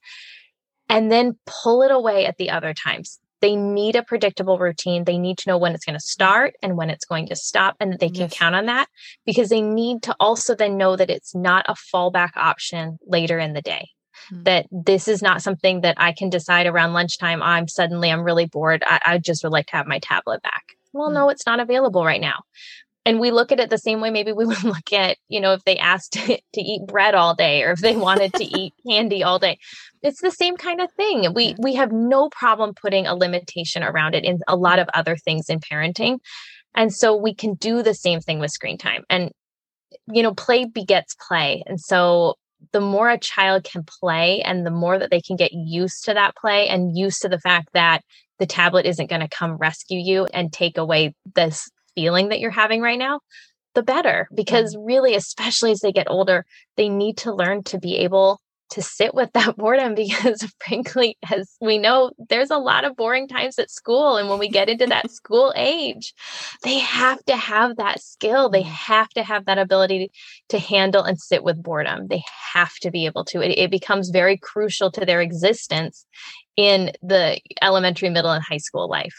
[0.92, 5.04] And then pull it away at the other times they need a predictable routine.
[5.04, 7.76] They need to know when it's going to start and when it's going to stop,
[7.80, 8.38] and that they can yes.
[8.38, 8.88] count on that
[9.26, 13.54] because they need to also then know that it's not a fallback option later in
[13.54, 13.90] the day.
[14.32, 14.44] Mm-hmm.
[14.44, 17.42] That this is not something that I can decide around lunchtime.
[17.42, 18.84] I'm suddenly I'm really bored.
[18.86, 20.64] I, I just would like to have my tablet back.
[20.92, 21.16] Well, mm-hmm.
[21.16, 22.40] no, it's not available right now
[23.06, 25.54] and we look at it the same way maybe we would look at you know
[25.54, 28.74] if they asked to, to eat bread all day or if they wanted to eat
[28.88, 29.58] candy all day
[30.02, 31.34] it's the same kind of thing.
[31.34, 35.18] We we have no problem putting a limitation around it in a lot of other
[35.18, 36.20] things in parenting
[36.76, 39.32] and so we can do the same thing with screen time and
[40.12, 42.36] you know play begets play and so
[42.72, 46.14] the more a child can play and the more that they can get used to
[46.14, 48.02] that play and used to the fact that
[48.38, 52.52] the tablet isn't going to come rescue you and take away this feeling that you're
[52.52, 53.20] having right now,
[53.76, 54.28] the better.
[54.34, 58.82] Because really, especially as they get older, they need to learn to be able to
[58.82, 63.58] sit with that boredom because frankly as we know there's a lot of boring times
[63.60, 66.14] at school and when we get into that school age
[66.64, 68.50] they have to have that skill.
[68.50, 68.68] They mm.
[68.68, 70.12] have to have that ability
[70.50, 72.08] to handle and sit with boredom.
[72.08, 73.42] They have to be able to.
[73.42, 76.06] It, it becomes very crucial to their existence
[76.58, 79.16] in the elementary middle and high school life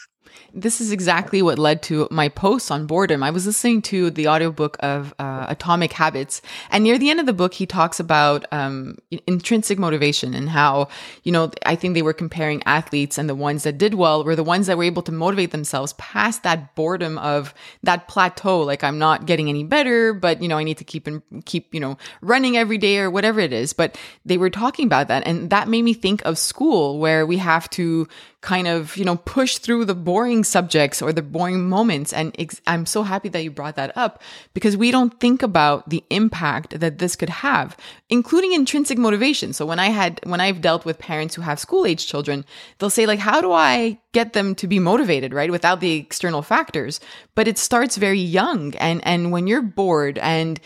[0.53, 3.23] this is exactly what led to my post on boredom.
[3.23, 7.27] I was listening to the audiobook of uh, Atomic Habits, and near the end of
[7.27, 10.89] the book, he talks about um, intrinsic motivation and how,
[11.23, 14.37] you know, I think they were comparing athletes, and the ones that did well were
[14.37, 18.61] the ones that were able to motivate themselves past that boredom of that plateau.
[18.61, 21.73] Like, I'm not getting any better, but, you know, I need to keep and keep,
[21.75, 23.73] you know, running every day or whatever it is.
[23.73, 27.37] But they were talking about that, and that made me think of school where we
[27.37, 28.09] have to
[28.41, 32.13] kind of, you know, push through the boring subjects or the boring moments.
[32.13, 34.23] And ex- I'm so happy that you brought that up
[34.55, 37.77] because we don't think about the impact that this could have,
[38.09, 39.53] including intrinsic motivation.
[39.53, 42.47] So when I had, when I've dealt with parents who have school age children,
[42.79, 45.51] they'll say like, how do I get them to be motivated, right?
[45.51, 46.99] Without the external factors.
[47.35, 48.75] But it starts very young.
[48.77, 50.59] And, and when you're bored and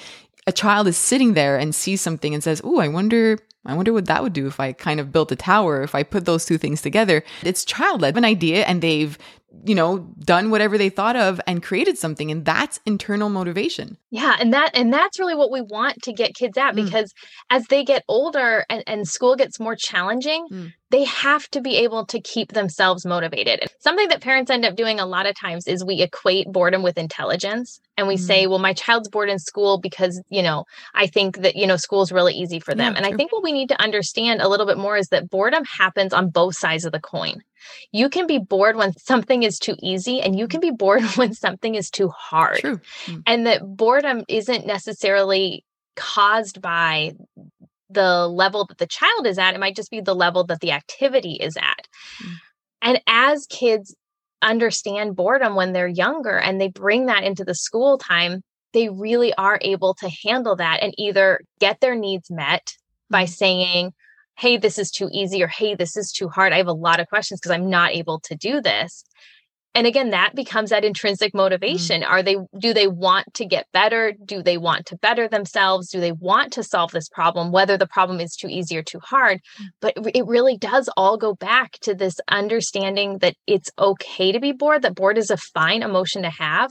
[0.47, 3.93] a child is sitting there and sees something and says, Oh, I wonder I wonder
[3.93, 6.45] what that would do if I kind of built a tower, if I put those
[6.45, 7.23] two things together.
[7.43, 9.17] It's child led, an idea, and they've,
[9.65, 12.31] you know, done whatever they thought of and created something.
[12.31, 13.97] And that's internal motivation.
[14.11, 14.37] Yeah.
[14.39, 16.85] And that, and that's really what we want to get kids at mm.
[16.85, 17.27] because mm.
[17.51, 21.79] as they get older and, and school gets more challenging, mm they have to be
[21.79, 23.69] able to keep themselves motivated.
[23.81, 26.97] Something that parents end up doing a lot of times is we equate boredom with
[26.97, 28.25] intelligence and we mm-hmm.
[28.25, 31.77] say, well, my child's bored in school because, you know, I think that, you know,
[31.77, 32.93] school's really easy for them.
[32.93, 33.13] Yeah, and true.
[33.13, 36.13] I think what we need to understand a little bit more is that boredom happens
[36.13, 37.43] on both sides of the coin.
[37.91, 41.35] You can be bored when something is too easy, and you can be bored when
[41.35, 42.61] something is too hard.
[42.61, 43.21] Mm-hmm.
[43.27, 45.65] And that boredom isn't necessarily
[45.97, 47.13] caused by
[47.91, 50.73] the level that the child is at, it might just be the level that the
[50.73, 51.89] activity is at.
[52.23, 52.33] Mm.
[52.83, 53.95] And as kids
[54.43, 58.43] understand boredom when they're younger and they bring that into the school time,
[58.73, 62.75] they really are able to handle that and either get their needs met
[63.11, 63.29] by mm.
[63.29, 63.93] saying,
[64.37, 66.53] Hey, this is too easy, or Hey, this is too hard.
[66.53, 69.05] I have a lot of questions because I'm not able to do this
[69.75, 71.37] and again that becomes that intrinsic mm.
[71.37, 72.09] motivation mm.
[72.09, 76.01] are they do they want to get better do they want to better themselves do
[76.01, 79.41] they want to solve this problem whether the problem is too easy or too hard
[79.61, 79.67] mm.
[79.81, 84.53] but it really does all go back to this understanding that it's okay to be
[84.53, 86.71] bored that bored is a fine emotion to have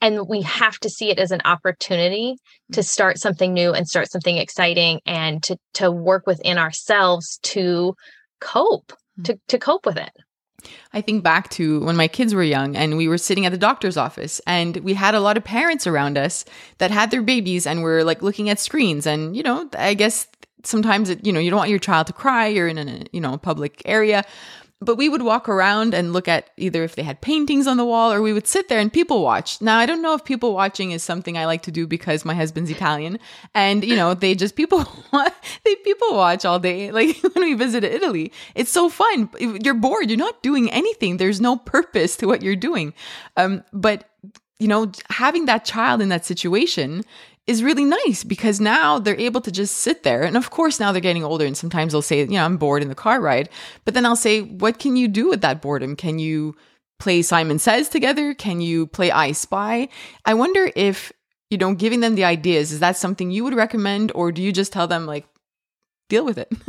[0.00, 2.36] and we have to see it as an opportunity
[2.72, 2.84] to mm.
[2.84, 7.94] start something new and start something exciting and to to work within ourselves to
[8.40, 10.10] cope to to cope with it
[10.92, 13.58] I think back to when my kids were young and we were sitting at the
[13.58, 16.44] doctor's office and we had a lot of parents around us
[16.78, 20.28] that had their babies and were like looking at screens and you know, I guess
[20.64, 23.20] sometimes it, you know, you don't want your child to cry, you're in a, you
[23.20, 24.24] know, public area,
[24.84, 27.84] but we would walk around and look at either if they had paintings on the
[27.84, 29.60] wall or we would sit there and people watch.
[29.60, 32.34] Now, I don't know if people watching is something I like to do because my
[32.34, 33.18] husband's Italian
[33.54, 34.84] and, you know, they just people
[35.64, 36.74] they people watch all day.
[36.94, 39.28] Like when we visited Italy, it's so fun.
[39.38, 41.16] You're bored, you're not doing anything.
[41.16, 42.94] There's no purpose to what you're doing.
[43.36, 44.08] Um, but
[44.60, 47.02] you know, having that child in that situation
[47.46, 50.22] is really nice because now they're able to just sit there.
[50.22, 52.82] And of course, now they're getting older, and sometimes they'll say, you know, I'm bored
[52.82, 53.48] in the car ride.
[53.84, 55.96] But then I'll say, what can you do with that boredom?
[55.96, 56.56] Can you
[56.98, 58.34] play Simon Says together?
[58.34, 59.88] Can you play I Spy?
[60.24, 61.12] I wonder if
[61.54, 64.52] you know, giving them the ideas, is that something you would recommend or do you
[64.52, 65.24] just tell them like
[66.08, 66.52] deal with it?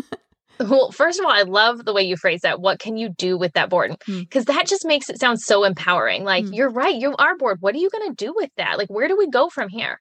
[0.57, 2.61] Well, first of all, I love the way you phrase that.
[2.61, 3.97] What can you do with that boredom?
[4.07, 4.55] Because mm.
[4.55, 6.23] that just makes it sound so empowering.
[6.23, 6.55] Like, mm.
[6.55, 7.57] you're right, you are bored.
[7.59, 8.77] What are you going to do with that?
[8.77, 9.99] Like, where do we go from here?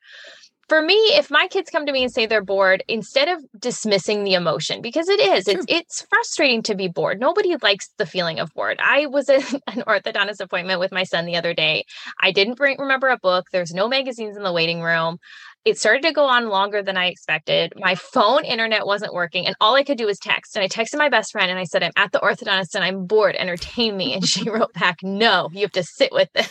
[0.69, 4.25] For me, if my kids come to me and say they're bored, instead of dismissing
[4.25, 7.21] the emotion, because it is, it's it's frustrating to be bored.
[7.21, 8.79] Nobody likes the feeling of bored.
[8.83, 11.85] I was at an orthodontist appointment with my son the other day.
[12.21, 13.47] I didn't bring remember a book.
[13.53, 15.19] There's no magazines in the waiting room
[15.65, 17.73] it started to go on longer than I expected.
[17.77, 20.57] My phone internet wasn't working, and all I could do was text.
[20.57, 23.07] And I texted my best friend and I said, I'm at the orthodontist and I'm
[23.07, 23.35] bored.
[23.37, 24.15] Entertain me.
[24.15, 26.51] And she wrote back, No, you have to sit with it.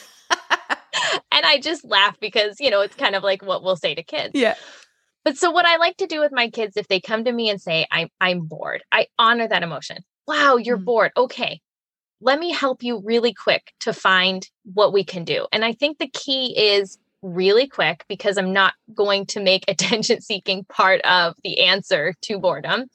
[1.31, 4.03] And I just laugh because, you know, it's kind of like what we'll say to
[4.03, 4.31] kids.
[4.33, 4.55] Yeah.
[5.23, 7.49] But so what I like to do with my kids, if they come to me
[7.49, 9.97] and say, I'm I'm bored, I honor that emotion.
[10.27, 11.11] Wow, you're mm bored.
[11.15, 11.61] Okay.
[12.21, 15.47] Let me help you really quick to find what we can do.
[15.51, 20.21] And I think the key is really quick because I'm not going to make attention
[20.21, 22.85] seeking part of the answer to boredom.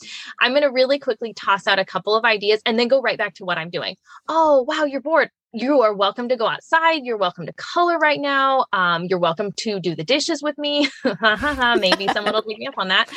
[0.41, 3.19] I'm going to really quickly toss out a couple of ideas and then go right
[3.19, 3.97] back to what I'm doing.
[4.29, 5.31] Oh, wow, you're bored.
[5.61, 7.05] You are welcome to go outside.
[7.05, 8.67] You're welcome to color right now.
[8.73, 10.89] Um, you're welcome to do the dishes with me.
[11.77, 13.11] Maybe someone will take me up on that.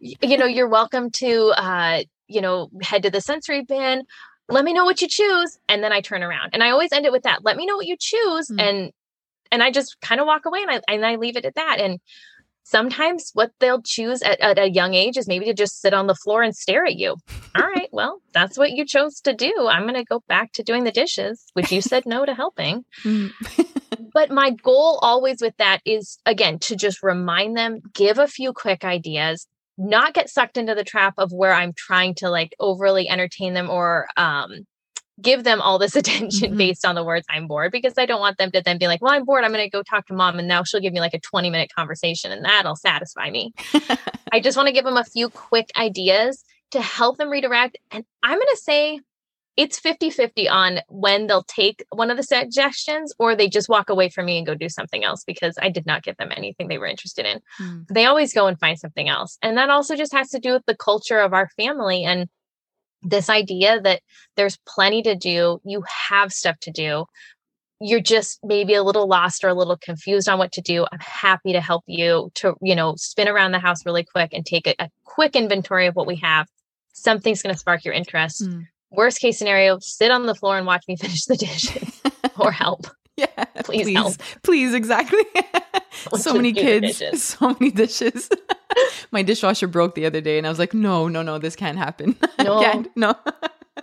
[0.00, 4.02] You know, you're welcome to, uh, you know, head to the sensory bin
[4.50, 7.06] let me know what you choose and then i turn around and i always end
[7.06, 8.60] it with that let me know what you choose mm.
[8.60, 8.92] and
[9.54, 11.78] and I just kind of walk away and I and I leave it at that.
[11.78, 12.00] And
[12.64, 16.06] sometimes what they'll choose at, at, a young age is maybe to just sit on
[16.06, 17.16] the floor and stare at you.
[17.54, 19.68] All right, well, that's what you chose to do.
[19.70, 22.84] I'm going to go back to doing the dishes, which you said no to helping.
[23.04, 23.30] Mm.
[24.12, 28.52] but my goal always with that is again to just remind them, give a few
[28.52, 29.46] quick ideas,
[29.76, 33.70] not get sucked into the trap of where I'm trying to like overly entertain them
[33.70, 34.66] or um
[35.20, 36.58] give them all this attention mm-hmm.
[36.58, 39.02] based on the words I'm bored because I don't want them to then be like,
[39.02, 39.44] well, I'm bored.
[39.44, 41.50] I'm going to go talk to mom and now she'll give me like a 20
[41.50, 43.52] minute conversation and that'll satisfy me.
[44.32, 47.78] I just want to give them a few quick ideas to help them redirect.
[47.90, 49.00] And I'm going to say
[49.56, 53.88] it's 50 50 on when they'll take one of the suggestions or they just walk
[53.88, 56.66] away from me and go do something else because I did not give them anything
[56.66, 57.40] they were interested in.
[57.60, 57.86] Mm.
[57.88, 59.38] They always go and find something else.
[59.42, 62.28] And that also just has to do with the culture of our family and
[63.04, 64.00] this idea that
[64.36, 67.04] there's plenty to do, you have stuff to do.
[67.80, 70.86] You're just maybe a little lost or a little confused on what to do.
[70.90, 74.46] I'm happy to help you to, you know, spin around the house really quick and
[74.46, 76.48] take a, a quick inventory of what we have.
[76.92, 78.42] Something's going to spark your interest.
[78.42, 78.66] Mm.
[78.90, 82.00] Worst case scenario, sit on the floor and watch me finish the dishes
[82.38, 82.86] or help.
[83.16, 83.26] Yeah,
[83.64, 84.14] please, please help.
[84.42, 85.22] Please, exactly.
[86.16, 88.28] so many kids, so many dishes.
[89.10, 91.78] My dishwasher broke the other day, and I was like, "No, no, no, this can't
[91.78, 92.16] happen.
[92.38, 93.14] No, can't, no."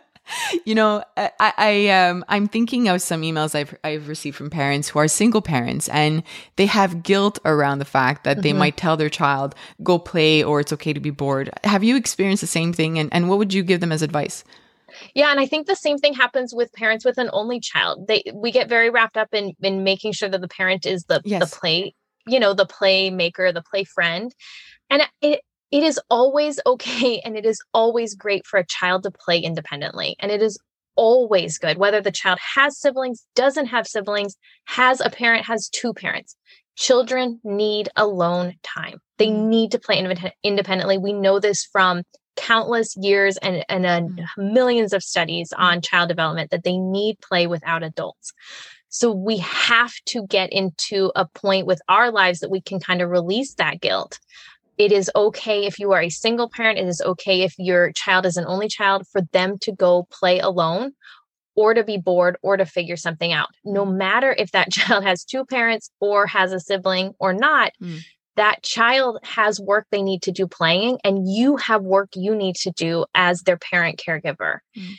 [0.65, 4.89] you know, I, I um, I'm thinking of some emails I've I've received from parents
[4.89, 6.23] who are single parents, and
[6.57, 8.59] they have guilt around the fact that they mm-hmm.
[8.59, 12.41] might tell their child, "Go play," or "It's okay to be bored." Have you experienced
[12.41, 12.99] the same thing?
[12.99, 14.43] And and what would you give them as advice?
[15.13, 18.07] Yeah, and I think the same thing happens with parents with an only child.
[18.07, 21.21] They we get very wrapped up in in making sure that the parent is the
[21.23, 21.41] yes.
[21.41, 21.95] the play,
[22.27, 24.33] you know, the play maker, the play friend.
[24.91, 29.11] And it it is always okay and it is always great for a child to
[29.11, 30.17] play independently.
[30.19, 30.59] And it is
[30.95, 34.35] always good whether the child has siblings, doesn't have siblings,
[34.65, 36.35] has a parent, has two parents.
[36.75, 38.99] Children need alone time.
[39.17, 39.47] They mm.
[39.47, 39.97] need to play
[40.43, 40.97] independently.
[40.97, 42.03] We know this from
[42.35, 47.47] countless years and, and uh, millions of studies on child development that they need play
[47.47, 48.33] without adults.
[48.89, 53.01] So we have to get into a point with our lives that we can kind
[53.01, 54.19] of release that guilt.
[54.81, 56.79] It is okay if you are a single parent.
[56.79, 60.39] It is okay if your child is an only child for them to go play
[60.39, 60.93] alone
[61.55, 63.49] or to be bored or to figure something out.
[63.63, 63.95] No mm.
[63.97, 67.99] matter if that child has two parents or has a sibling or not, mm
[68.37, 72.55] that child has work they need to do playing and you have work you need
[72.55, 74.93] to do as their parent caregiver mm.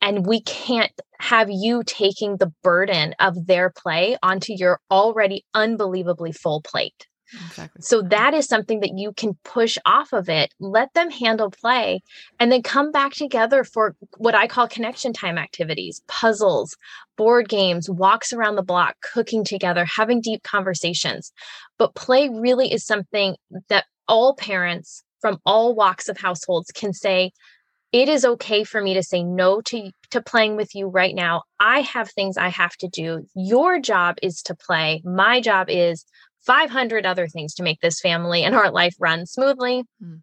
[0.00, 6.32] and we can't have you taking the burden of their play onto your already unbelievably
[6.32, 7.82] full plate Exactly.
[7.82, 10.52] So that is something that you can push off of it.
[10.60, 12.02] Let them handle play
[12.38, 16.76] and then come back together for what I call connection time activities, puzzles,
[17.16, 21.32] board games, walks around the block, cooking together, having deep conversations.
[21.78, 23.36] But play really is something
[23.68, 27.32] that all parents from all walks of households can say,
[27.92, 31.42] it is okay for me to say no to to playing with you right now.
[31.60, 33.26] I have things I have to do.
[33.34, 35.02] Your job is to play.
[35.04, 36.04] My job is
[36.44, 39.84] 500 other things to make this family and our life run smoothly.
[40.02, 40.20] Mm.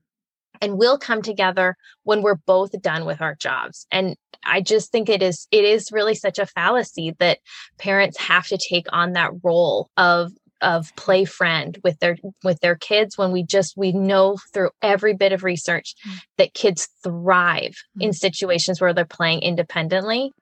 [0.61, 3.87] And we'll come together when we're both done with our jobs.
[3.91, 7.39] And I just think it is it is really such a fallacy that
[7.77, 12.75] parents have to take on that role of of play friend with their with their
[12.75, 16.17] kids when we just we know through every bit of research mm.
[16.37, 18.03] that kids thrive mm.
[18.03, 20.33] in situations where they're playing independently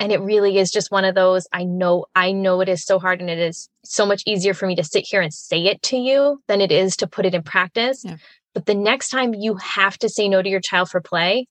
[0.00, 2.98] and it really is just one of those i know i know it is so
[2.98, 5.80] hard and it is so much easier for me to sit here and say it
[5.82, 8.16] to you than it is to put it in practice yeah.
[8.54, 11.46] but the next time you have to say no to your child for play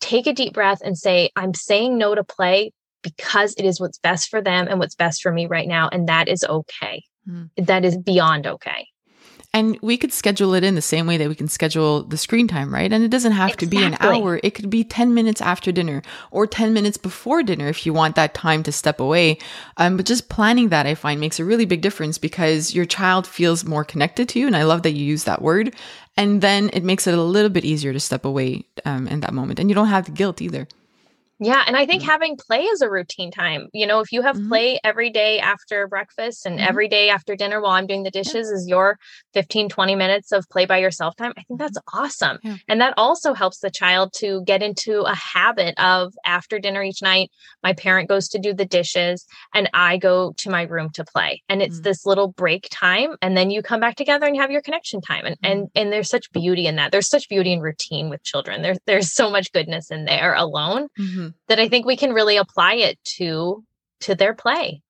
[0.00, 2.72] take a deep breath and say i'm saying no to play
[3.02, 6.08] because it is what's best for them and what's best for me right now and
[6.08, 7.48] that is okay mm.
[7.56, 8.86] that is beyond okay
[9.58, 12.46] and we could schedule it in the same way that we can schedule the screen
[12.46, 12.92] time, right?
[12.92, 13.66] And it doesn't have exactly.
[13.66, 14.38] to be an hour.
[14.44, 16.00] It could be 10 minutes after dinner
[16.30, 19.38] or 10 minutes before dinner if you want that time to step away.
[19.76, 23.26] Um, but just planning that, I find, makes a really big difference because your child
[23.26, 24.46] feels more connected to you.
[24.46, 25.74] And I love that you use that word.
[26.16, 29.34] And then it makes it a little bit easier to step away um, in that
[29.34, 29.58] moment.
[29.58, 30.68] And you don't have the guilt either.
[31.40, 31.62] Yeah.
[31.66, 32.10] And I think mm-hmm.
[32.10, 33.68] having play is a routine time.
[33.72, 34.48] You know, if you have mm-hmm.
[34.48, 36.68] play every day after breakfast and mm-hmm.
[36.68, 38.56] every day after dinner while I'm doing the dishes yeah.
[38.56, 38.98] is your
[39.34, 41.98] 15, 20 minutes of play by yourself time, I think that's mm-hmm.
[41.98, 42.38] awesome.
[42.42, 42.56] Yeah.
[42.66, 47.02] And that also helps the child to get into a habit of after dinner each
[47.02, 47.30] night,
[47.62, 49.24] my parent goes to do the dishes
[49.54, 51.42] and I go to my room to play.
[51.48, 51.84] And it's mm.
[51.84, 53.16] this little break time.
[53.22, 55.24] And then you come back together and have your connection time.
[55.24, 55.70] And and mm.
[55.74, 56.92] and there's such beauty in that.
[56.92, 58.62] There's such beauty in routine with children.
[58.62, 60.88] There's there's so much goodness in there alone.
[61.28, 63.64] Mm-hmm that I think we can really apply it to
[64.00, 64.82] to their play.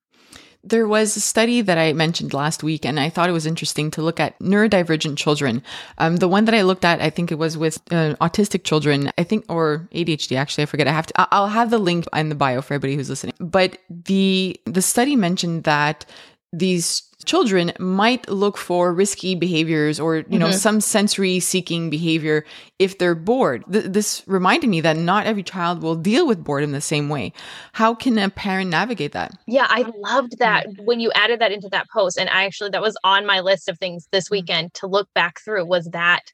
[0.64, 3.90] There was a study that I mentioned last week, and I thought it was interesting
[3.92, 5.62] to look at neurodivergent children.
[5.98, 9.10] Um, the one that I looked at, I think it was with uh, autistic children,
[9.16, 10.36] I think, or ADHD.
[10.36, 10.88] Actually, I forget.
[10.88, 11.28] I have to.
[11.32, 13.34] I'll have the link in the bio for everybody who's listening.
[13.38, 16.04] But the the study mentioned that
[16.52, 20.56] these children might look for risky behaviors or you know mm-hmm.
[20.56, 22.44] some sensory seeking behavior
[22.78, 26.72] if they're bored Th- this reminded me that not every child will deal with boredom
[26.72, 27.32] the same way
[27.72, 30.84] how can a parent navigate that yeah i loved that mm-hmm.
[30.84, 33.68] when you added that into that post and i actually that was on my list
[33.68, 34.32] of things this mm.
[34.32, 34.86] weekend mm-hmm.
[34.86, 36.32] to look back through was that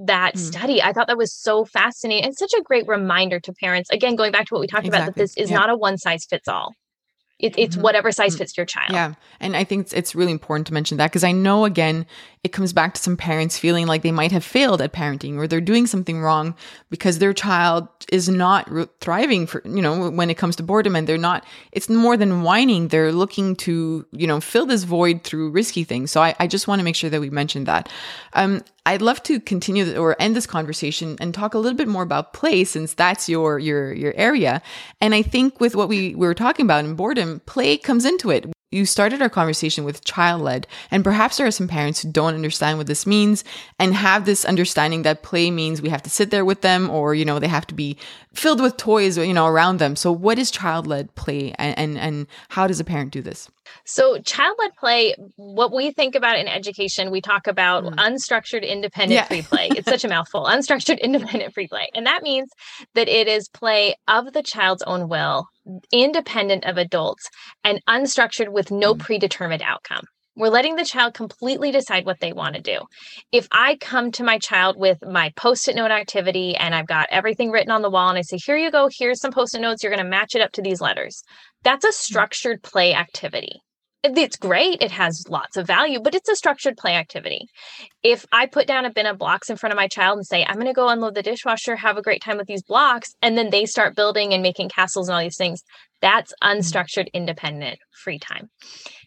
[0.00, 0.38] that mm.
[0.38, 0.80] study.
[0.80, 3.90] I thought that was so fascinating and such a great reminder to parents.
[3.90, 5.08] Again, going back to what we talked exactly.
[5.08, 6.72] about, that this is not a one size fits all.
[7.38, 7.84] It, it's mm-hmm.
[7.84, 8.38] whatever size mm-hmm.
[8.38, 8.90] fits your child.
[8.92, 9.14] Yeah.
[9.38, 12.04] And I think it's, it's really important to mention that because I know, again,
[12.42, 15.46] it comes back to some parents feeling like they might have failed at parenting or
[15.46, 16.56] they're doing something wrong
[16.90, 20.96] because their child is not re- thriving for, you know, when it comes to boredom
[20.96, 22.88] and they're not, it's more than whining.
[22.88, 26.10] They're looking to, you know, fill this void through risky things.
[26.10, 27.88] So I, I just want to make sure that we mention that.
[28.32, 32.02] Um, I'd love to continue or end this conversation and talk a little bit more
[32.02, 34.62] about play since that's your your your area.
[34.98, 38.30] And I think with what we, we were talking about in boredom, play comes into
[38.30, 38.46] it.
[38.70, 42.34] You started our conversation with child led, and perhaps there are some parents who don't
[42.34, 43.44] understand what this means
[43.78, 47.14] and have this understanding that play means we have to sit there with them or,
[47.14, 47.98] you know, they have to be
[48.34, 49.96] filled with toys, you know, around them.
[49.96, 53.50] So, what is child led play and, and, and how does a parent do this?
[53.84, 57.94] So, child led play, what we think about in education, we talk about mm.
[57.96, 59.24] unstructured independent yeah.
[59.24, 59.68] free play.
[59.70, 61.88] It's such a mouthful unstructured independent free play.
[61.94, 62.50] And that means
[62.94, 65.46] that it is play of the child's own will
[65.92, 67.28] independent of adults
[67.62, 68.98] and unstructured with no mm.
[68.98, 70.04] predetermined outcome.
[70.38, 72.78] We're letting the child completely decide what they want to do.
[73.32, 77.08] If I come to my child with my post it note activity and I've got
[77.10, 79.60] everything written on the wall and I say, here you go, here's some post it
[79.60, 81.24] notes, you're going to match it up to these letters.
[81.62, 81.92] That's a mm.
[81.92, 83.62] structured play activity
[84.04, 84.80] it's great.
[84.80, 87.48] It has lots of value, but it's a structured play activity.
[88.02, 90.44] If I put down a bin of blocks in front of my child and say,
[90.44, 93.36] I'm going to go unload the dishwasher, have a great time with these blocks, and
[93.36, 95.62] then they start building and making castles and all these things,
[96.00, 96.58] that's mm-hmm.
[96.58, 98.48] unstructured, independent, free time,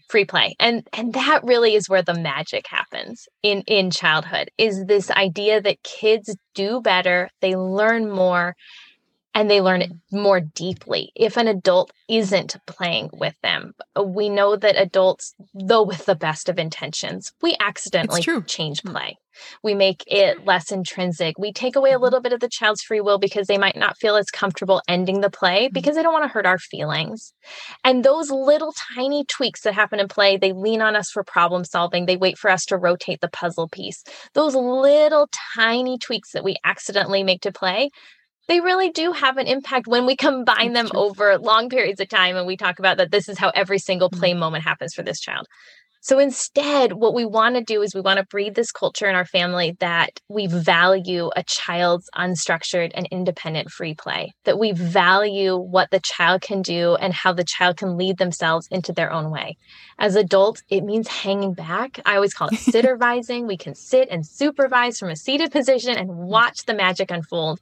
[0.10, 0.56] free play.
[0.60, 5.62] And and that really is where the magic happens in in childhood is this idea
[5.62, 8.56] that kids do better, they learn more,
[9.34, 13.74] and they learn it more deeply if an adult isn't playing with them.
[14.04, 18.92] We know that adults, though with the best of intentions, we accidentally change mm.
[18.92, 19.18] play.
[19.64, 21.38] We make it less intrinsic.
[21.38, 22.04] We take away a mm-hmm.
[22.04, 25.22] little bit of the child's free will because they might not feel as comfortable ending
[25.22, 25.74] the play mm-hmm.
[25.74, 27.34] because they don't want to hurt our feelings.
[27.84, 31.64] And those little tiny tweaks that happen in play, they lean on us for problem
[31.64, 32.06] solving.
[32.06, 34.04] They wait for us to rotate the puzzle piece.
[34.34, 37.90] Those little tiny tweaks that we accidentally make to play
[38.48, 42.36] they really do have an impact when we combine them over long periods of time
[42.36, 44.40] and we talk about that this is how every single play mm-hmm.
[44.40, 45.48] moment happens for this child.
[46.04, 49.14] So instead, what we want to do is we want to breed this culture in
[49.14, 55.56] our family that we value a child's unstructured and independent free play, that we value
[55.56, 59.30] what the child can do and how the child can lead themselves into their own
[59.30, 59.58] way.
[60.00, 62.00] As adults, it means hanging back.
[62.04, 63.46] I always call it sittervising.
[63.46, 67.60] we can sit and supervise from a seated position and watch the magic unfold.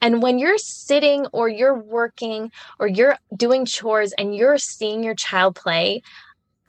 [0.00, 5.16] And when you're sitting or you're working or you're doing chores and you're seeing your
[5.16, 6.02] child play,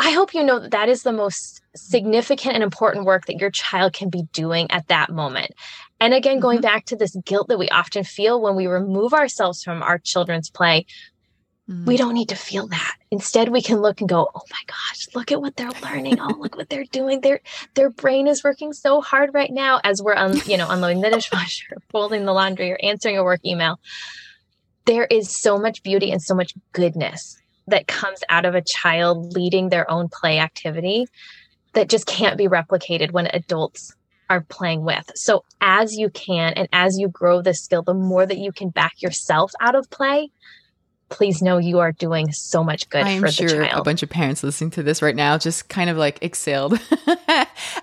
[0.02, 3.52] I hope you know that that is the most significant and important work that your
[3.52, 5.52] child can be doing at that moment.
[6.00, 6.64] And again, going mm-hmm.
[6.64, 10.50] back to this guilt that we often feel when we remove ourselves from our children's
[10.50, 10.88] play,
[11.70, 11.86] mm-hmm.
[11.86, 12.96] we don't need to feel that.
[13.12, 16.20] Instead, we can look and go, "Oh my gosh, look at what they're learning!
[16.20, 17.22] oh, look what they're doing!
[17.22, 17.42] Their
[17.76, 21.12] their brain is working so hard right now as we're un, you know unloading the
[21.12, 23.80] dishwasher, folding the laundry, or answering a work email."
[24.86, 29.34] There is so much beauty and so much goodness that comes out of a child
[29.34, 31.06] leading their own play activity
[31.74, 33.94] that just can't be replicated when adults
[34.30, 35.12] are playing with.
[35.16, 38.70] So as you can and as you grow this skill, the more that you can
[38.70, 40.30] back yourself out of play,
[41.10, 43.82] please know you are doing so much good I'm for sure the child.
[43.82, 46.80] A bunch of parents listening to this right now just kind of like exhaled.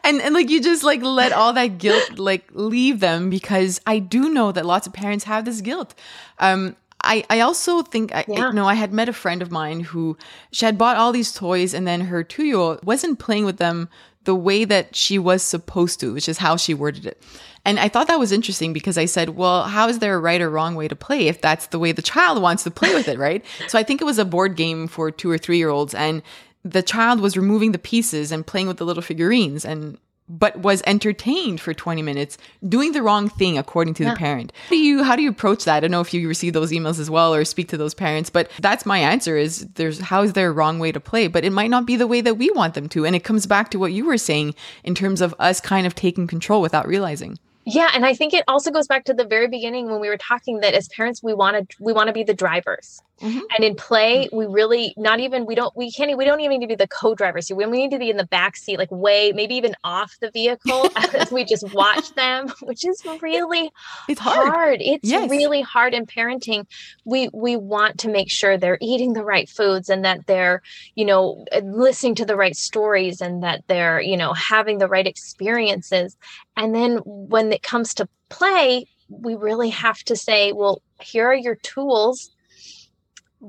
[0.03, 3.99] and and like you just like let all that guilt like leave them because I
[3.99, 5.95] do know that lots of parents have this guilt.
[6.39, 8.49] Um I, I also think I, yeah.
[8.49, 10.17] you know I had met a friend of mine who
[10.53, 13.59] she had bought all these toys and then her two year old wasn't playing with
[13.59, 13.89] them
[14.25, 17.23] the way that she was supposed to, which is how she worded it.
[17.65, 20.41] And I thought that was interesting because I said, well, how is there a right
[20.41, 23.09] or wrong way to play if that's the way the child wants to play with
[23.09, 23.45] it, right?
[23.69, 26.23] so I think it was a board game for two or three year olds and
[26.65, 29.97] the child was removing the pieces and playing with the little figurines and
[30.29, 34.11] but was entertained for 20 minutes doing the wrong thing according to yeah.
[34.11, 34.53] the parent.
[34.65, 35.77] How do you how do you approach that?
[35.77, 38.31] I don't know if you receive those emails as well or speak to those parents
[38.31, 41.29] but that's my answer is there's how is there a wrong way to play?
[41.29, 43.05] But it might not be the way that we want them to.
[43.05, 44.55] And it comes back to what you were saying
[44.85, 47.39] in terms of us kind of taking control without realizing.
[47.65, 50.17] Yeah, and I think it also goes back to the very beginning when we were
[50.17, 53.03] talking that as parents we want to we want to be the drivers.
[53.21, 53.41] Mm-hmm.
[53.57, 54.37] And in play, mm-hmm.
[54.37, 56.89] we really not even we don't we can't we don't even need to be the
[56.89, 57.51] co-drivers.
[57.53, 60.91] We need to be in the back seat, like way maybe even off the vehicle
[60.97, 63.71] as we just watch them, which is really
[64.09, 64.49] it's hard.
[64.49, 64.79] hard.
[64.81, 65.31] It's yes.
[65.31, 66.67] really hard in parenting.
[67.05, 70.63] We we want to make sure they're eating the right foods and that they're
[70.95, 75.07] you know listening to the right stories and that they're you know having the right
[75.07, 76.17] experiences.
[76.57, 81.35] And then when it comes to play, we really have to say, well, here are
[81.35, 82.31] your tools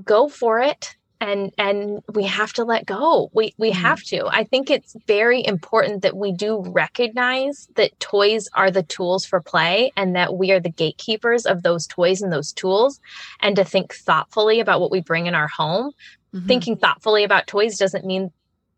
[0.03, 3.81] go for it and and we have to let go we we mm-hmm.
[3.81, 8.83] have to i think it's very important that we do recognize that toys are the
[8.83, 12.99] tools for play and that we are the gatekeepers of those toys and those tools
[13.41, 15.91] and to think thoughtfully about what we bring in our home
[16.33, 16.47] mm-hmm.
[16.47, 18.31] thinking thoughtfully about toys doesn't mean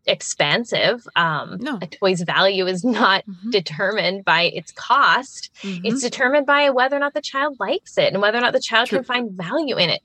[0.06, 1.06] expensive.
[1.16, 1.78] Um, no.
[1.80, 3.50] A toy's value is not mm-hmm.
[3.50, 5.50] determined by its cost.
[5.62, 5.86] Mm-hmm.
[5.86, 8.60] It's determined by whether or not the child likes it and whether or not the
[8.60, 8.98] child True.
[8.98, 10.02] can find value in it.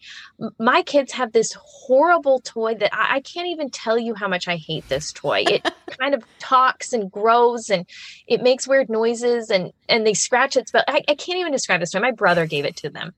[0.59, 4.47] My kids have this horrible toy that I, I can't even tell you how much
[4.47, 5.43] I hate this toy.
[5.47, 5.67] It
[5.99, 7.85] kind of talks and grows and
[8.27, 11.79] it makes weird noises and and they scratch its but I, I can't even describe
[11.79, 11.99] this toy.
[11.99, 13.13] My brother gave it to them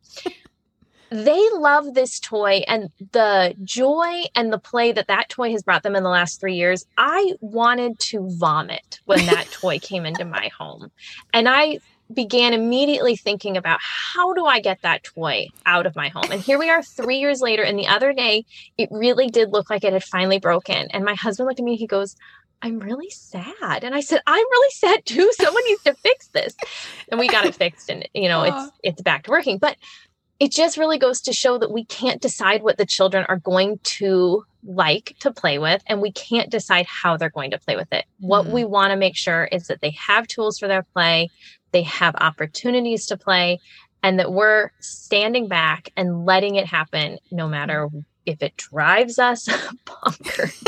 [1.12, 5.84] they love this toy and the joy and the play that that toy has brought
[5.84, 6.86] them in the last three years.
[6.98, 10.92] I wanted to vomit when that toy came into my home.
[11.34, 11.80] And I
[12.14, 16.32] began immediately thinking about how do I get that toy out of my home?
[16.32, 17.64] And here we are three years later.
[17.64, 18.46] And the other day,
[18.78, 20.88] it really did look like it had finally broken.
[20.92, 22.16] And my husband looked at me, and he goes,
[22.62, 23.84] I'm really sad.
[23.84, 25.32] And I said, I'm really sad too.
[25.34, 26.56] Someone needs to fix this.
[27.10, 29.60] And we got it fixed and you know, it's it's back to working.
[29.60, 29.78] But
[30.40, 33.80] it just really goes to show that we can't decide what the children are going
[33.84, 37.92] to like to play with and we can't decide how they're going to play with
[37.92, 38.06] it.
[38.06, 38.28] Mm-hmm.
[38.28, 41.30] What we want to make sure is that they have tools for their play,
[41.72, 43.60] they have opportunities to play,
[44.02, 47.90] and that we're standing back and letting it happen no matter
[48.26, 49.48] if it drives us
[49.86, 50.64] bonkers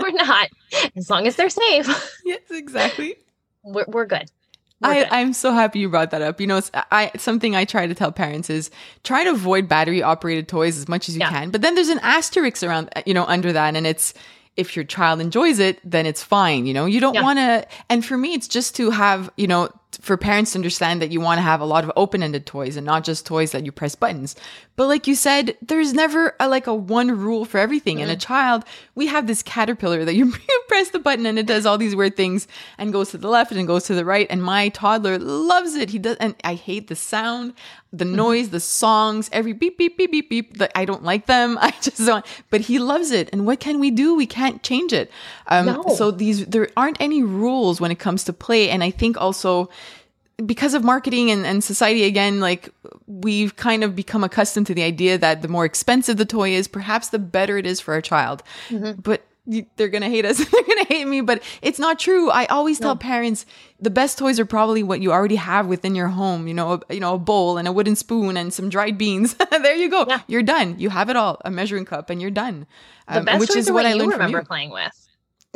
[0.00, 0.48] or not,
[0.96, 2.18] as long as they're safe.
[2.24, 3.16] Yes, exactly.
[3.62, 4.30] We're, we're good.
[4.82, 6.40] I, I'm so happy you brought that up.
[6.40, 6.60] You know,
[6.92, 8.70] I something I try to tell parents is
[9.02, 11.30] try to avoid battery operated toys as much as you yeah.
[11.30, 11.50] can.
[11.50, 14.14] But then there's an asterisk around, uh, you know, under that, and it's
[14.56, 16.66] if your child enjoys it, then it's fine.
[16.66, 17.22] You know, you don't yeah.
[17.22, 17.66] want to.
[17.88, 19.68] And for me, it's just to have, you know,
[20.00, 22.86] for parents to understand that you want to have a lot of open-ended toys and
[22.86, 24.36] not just toys that you press buttons.
[24.76, 27.96] But like you said, there's never a, like a one rule for everything.
[27.96, 28.02] Mm-hmm.
[28.04, 28.64] And a child,
[28.94, 30.32] we have this caterpillar that you
[30.68, 33.50] press the button and it does all these weird things and goes to the left
[33.50, 34.26] and goes to the right.
[34.30, 35.90] And my toddler loves it.
[35.90, 37.54] He does, and I hate the sound,
[37.92, 38.16] the mm-hmm.
[38.16, 40.58] noise, the songs, every beep beep beep beep beep.
[40.58, 41.58] That I don't like them.
[41.62, 42.24] I just don't.
[42.50, 43.30] But he loves it.
[43.32, 44.14] And what can we do?
[44.14, 45.10] We can't change it.
[45.48, 45.84] Um, no.
[45.96, 48.70] So these there aren't any rules when it comes to play.
[48.70, 49.70] And I think also
[50.44, 52.70] because of marketing and, and society again like
[53.06, 56.68] we've kind of become accustomed to the idea that the more expensive the toy is
[56.68, 59.00] perhaps the better it is for a child mm-hmm.
[59.00, 59.22] but
[59.76, 62.88] they're gonna hate us they're gonna hate me but it's not true i always no.
[62.88, 63.46] tell parents
[63.80, 66.94] the best toys are probably what you already have within your home you know a,
[66.94, 70.04] you know a bowl and a wooden spoon and some dried beans there you go
[70.06, 70.20] yeah.
[70.28, 72.66] you're done you have it all a measuring cup and you're done
[73.08, 75.07] the um, best which is what, what i learned remember playing with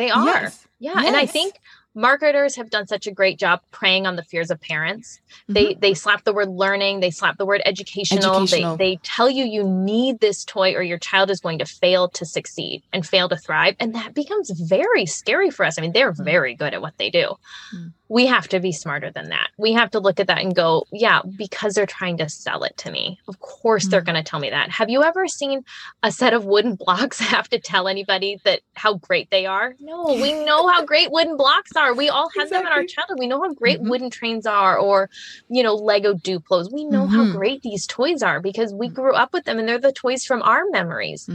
[0.03, 0.25] They are.
[0.25, 0.67] Yes.
[0.81, 0.95] Yeah.
[0.97, 1.61] And I think
[1.95, 5.21] marketers have done such a great job preying on the fears of parents.
[5.31, 5.53] Mm-hmm.
[5.53, 8.19] They they slap the word learning, they slap the word educational.
[8.19, 8.77] Educational.
[8.77, 12.09] They they tell you you need this toy or your child is going to fail
[12.09, 13.77] to succeed and fail to thrive.
[13.79, 15.79] And that becomes very scary for us.
[15.79, 17.37] I mean, they're very good at what they do.
[17.73, 17.93] Mm.
[18.13, 19.49] We have to be smarter than that.
[19.57, 22.77] We have to look at that and go, yeah, because they're trying to sell it
[22.79, 23.19] to me.
[23.27, 24.07] Of course they're Mm.
[24.07, 24.69] going to tell me that.
[24.71, 25.63] Have you ever seen
[26.03, 29.75] a set of wooden blocks have to tell anybody that how great they are?
[29.81, 31.95] No, we know how great wooden blocks are.
[31.95, 33.19] We all had them in our childhood.
[33.19, 33.89] We know how great Mhm.
[33.89, 35.09] wooden trains are or,
[35.49, 36.71] you know, Lego Duplos.
[36.71, 37.33] We know how Mhm.
[37.33, 40.43] great these toys are because we grew up with them and they're the toys from
[40.43, 41.27] our memories.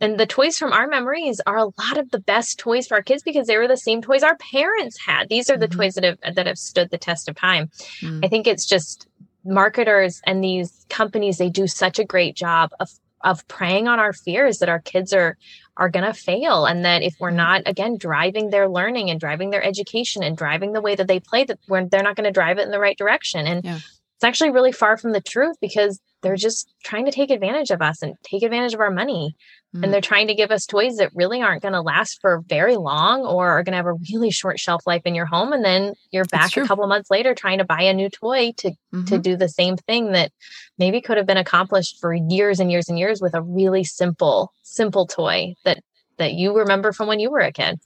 [0.00, 3.02] And the toys from our memories are a lot of the best toys for our
[3.02, 5.28] kids because they were the same toys our parents had.
[5.28, 5.76] These are the Mhm.
[5.76, 7.70] toys that have that have stood the test of time.
[8.00, 8.24] Mm.
[8.24, 9.06] I think it's just
[9.44, 12.88] marketers and these companies they do such a great job of
[13.22, 15.36] of preying on our fears that our kids are
[15.76, 17.36] are going to fail and that if we're Mhm.
[17.36, 21.20] not again driving their learning and driving their education and driving the way that they
[21.20, 23.76] play that we're, they're not going to drive it in the right direction and Yeah.
[23.76, 27.80] it's actually really far from the truth because they're just trying to take advantage of
[27.82, 29.36] us and take advantage of our money
[29.74, 29.82] Mm.
[29.82, 32.76] and they're trying to give us toys that really aren't going to last for very
[32.76, 35.64] long or are going to have a really short shelf life in your home and
[35.64, 38.76] then you're back a couple months later trying to buy a new toy to to
[39.18, 39.22] Mhm.
[39.22, 40.30] do the same thing that
[40.78, 44.52] maybe could have been accomplished for years and years and years with a really simple
[44.62, 45.78] simple toy that
[46.18, 47.80] that you remember from when you were a kid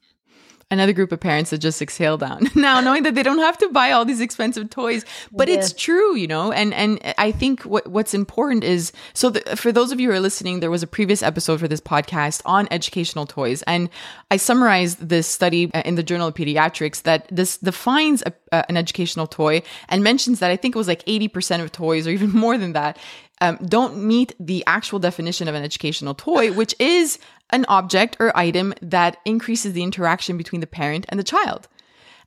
[0.70, 2.48] another group of parents that just exhale down.
[2.54, 6.16] Now knowing that they don't have to buy all these expensive toys but it's true
[6.16, 6.52] you know?
[6.52, 10.14] And and i think what what's important is so the, for those of you who
[10.14, 13.62] are listening there was a previous episode for this podcast on educational toys.
[13.62, 13.88] And
[14.30, 18.62] i summarized this study uh, in the journal of pediatrics that this defines a, uh,
[18.68, 22.10] an educational toy and mentions that i think it was like 80% of toys or
[22.18, 22.98] even more than that
[23.40, 27.18] um, don't meet the actual definition of an educational toy, which is
[27.51, 31.68] an object or item that increases the interaction between the parent and the child.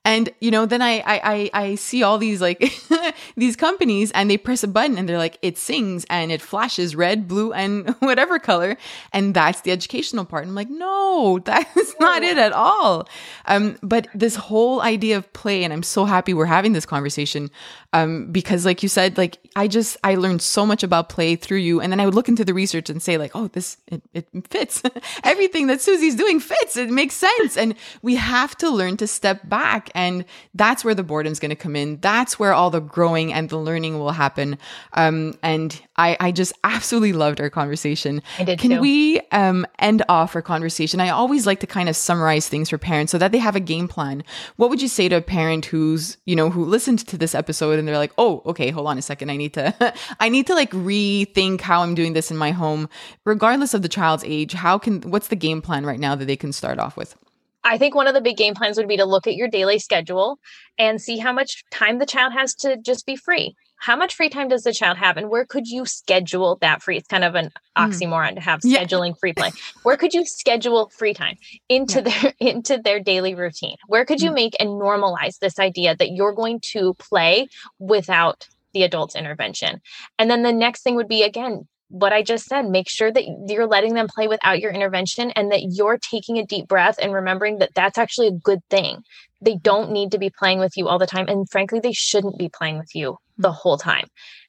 [0.04, 2.60] And you know, then I I I, I see all these like
[3.38, 6.96] these companies, and they press a button, and they're like, it sings and it flashes
[6.96, 8.78] red, blue, and whatever color,
[9.14, 10.46] and that's the educational part.
[10.46, 13.08] I'm like, no, that's not it at all.
[13.46, 17.52] Um, but this whole idea of play, and I'm so happy we're having this conversation,
[17.94, 21.60] um, because like you said, like I just I learned so much about play through
[21.60, 24.02] you, and then I would look into the research and say like, oh, this it,
[24.14, 24.82] it fits.
[25.24, 26.76] Everything that Susie's doing fits.
[26.76, 31.04] It makes sense, and we have to learn to step back, and that's where the
[31.04, 32.00] boredom's going to come in.
[32.00, 34.58] That's where all the growing and the learning will happen.
[34.94, 38.22] Um, and I I just absolutely loved our conversation.
[38.40, 38.82] I did Can too.
[38.82, 41.00] we um end off our conversation?
[41.00, 43.60] I always like to kind of summarize things for parents so that they have a
[43.60, 44.24] game plan.
[44.56, 47.80] What would you say to a parent who's you know who listened to this episode
[47.80, 50.56] and they're like, oh, okay, hold on a second, I need to I need to
[50.56, 52.90] like rethink how I'm doing this in my home,
[53.26, 54.54] regardless of the child's age.
[54.54, 57.16] How can what's the game plan right now that they can start off with?
[57.64, 59.80] I think one of the big game plans would be to look at your daily
[59.80, 60.40] schedule
[60.78, 63.56] and see how much time the child has to just be free.
[63.78, 66.98] How much free time does the child have, and where could you schedule that free?
[66.98, 68.84] It's kind of an oxymoron to have Yeah.
[68.84, 69.54] scheduling free play.
[69.82, 71.38] Where could you schedule free time
[71.68, 73.78] into their into their daily routine?
[73.88, 74.36] Where could you Mm.
[74.36, 77.48] make and normalize this idea that you're going to play
[77.80, 79.82] without the adult's intervention?
[80.20, 83.26] And then the next thing would be again what I just said, make sure that
[83.48, 87.14] you're letting them play without your intervention and that you're taking a deep breath and
[87.14, 89.04] remembering that that's actually a good thing.
[89.42, 91.28] They don't need to be playing with you all the time.
[91.28, 93.58] And frankly, they shouldn't be playing with you the hmm.
[93.58, 94.08] whole time.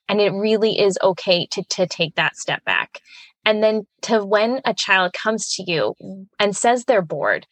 [0.08, 3.00] And it really is okay to, to take that step back.
[3.44, 5.94] And then to when a child comes to you
[6.38, 7.46] and says they're bored,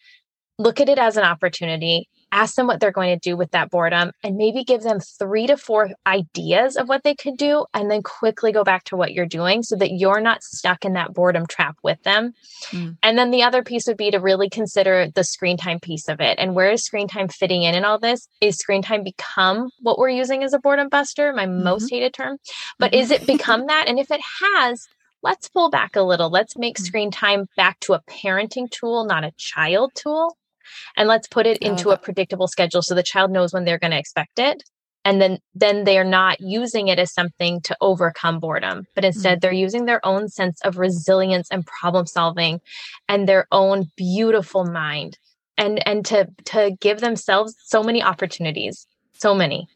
[0.59, 3.71] look at it as an opportunity ask them what they're going to do with that
[3.71, 7.91] boredom and maybe give them three to four ideas of what they could do and
[7.91, 11.13] then quickly go back to what you're doing so that you're not stuck in that
[11.13, 12.33] boredom trap with them.
[12.71, 12.97] Mm.
[13.03, 16.21] And then the other piece would be to really consider the screen time piece of
[16.21, 16.39] it.
[16.39, 18.29] And where is screen time fitting in in all this?
[18.41, 22.39] Is screen time become what we're using as a boredom buster, my most hated term?
[22.79, 23.87] But is it become that?
[23.89, 24.87] And if it has,
[25.23, 26.31] let's pull back a little.
[26.31, 26.87] Let's make Mm.
[26.87, 30.37] screen time back to a parenting tool, not a child tool.
[30.97, 33.93] And let's put it into a predictable schedule so the child knows when they're going
[33.93, 34.63] to expect it.
[35.05, 39.41] And then then they're not using it as something to overcome boredom, but instead mm-hmm.
[39.41, 42.61] they're using their own sense of resilience and problem solving
[43.09, 45.17] and their own beautiful mind
[45.57, 48.87] and and to to give themselves so many opportunities.
[49.13, 49.69] So many.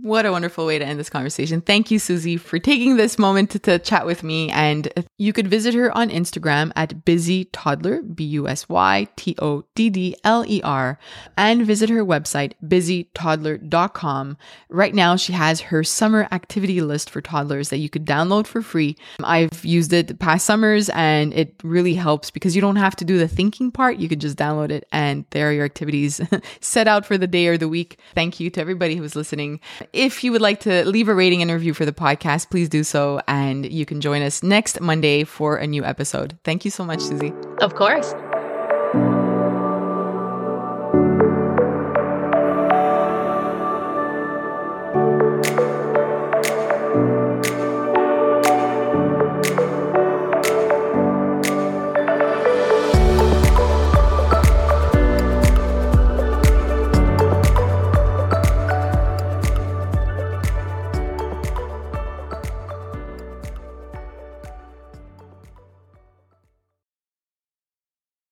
[0.00, 1.60] What a wonderful way to end this conversation.
[1.60, 4.48] Thank you, Susie, for taking this moment to, to, chat with me.
[4.48, 4.88] And
[5.18, 9.64] you could visit her on Instagram at busy toddler, B U S Y T O
[9.74, 10.98] D D L E R,
[11.36, 14.38] and visit her website, busytoddler.com.
[14.70, 18.62] Right now, she has her summer activity list for toddlers that you could download for
[18.62, 18.96] free.
[19.22, 23.18] I've used it past summers and it really helps because you don't have to do
[23.18, 23.98] the thinking part.
[23.98, 26.18] You could just download it and there are your activities
[26.60, 27.98] set out for the day or the week.
[28.14, 29.60] Thank you to everybody who was listening.
[29.92, 32.84] If you would like to leave a rating and review for the podcast, please do
[32.84, 33.20] so.
[33.26, 36.38] And you can join us next Monday for a new episode.
[36.44, 37.32] Thank you so much, Susie.
[37.60, 38.14] Of course.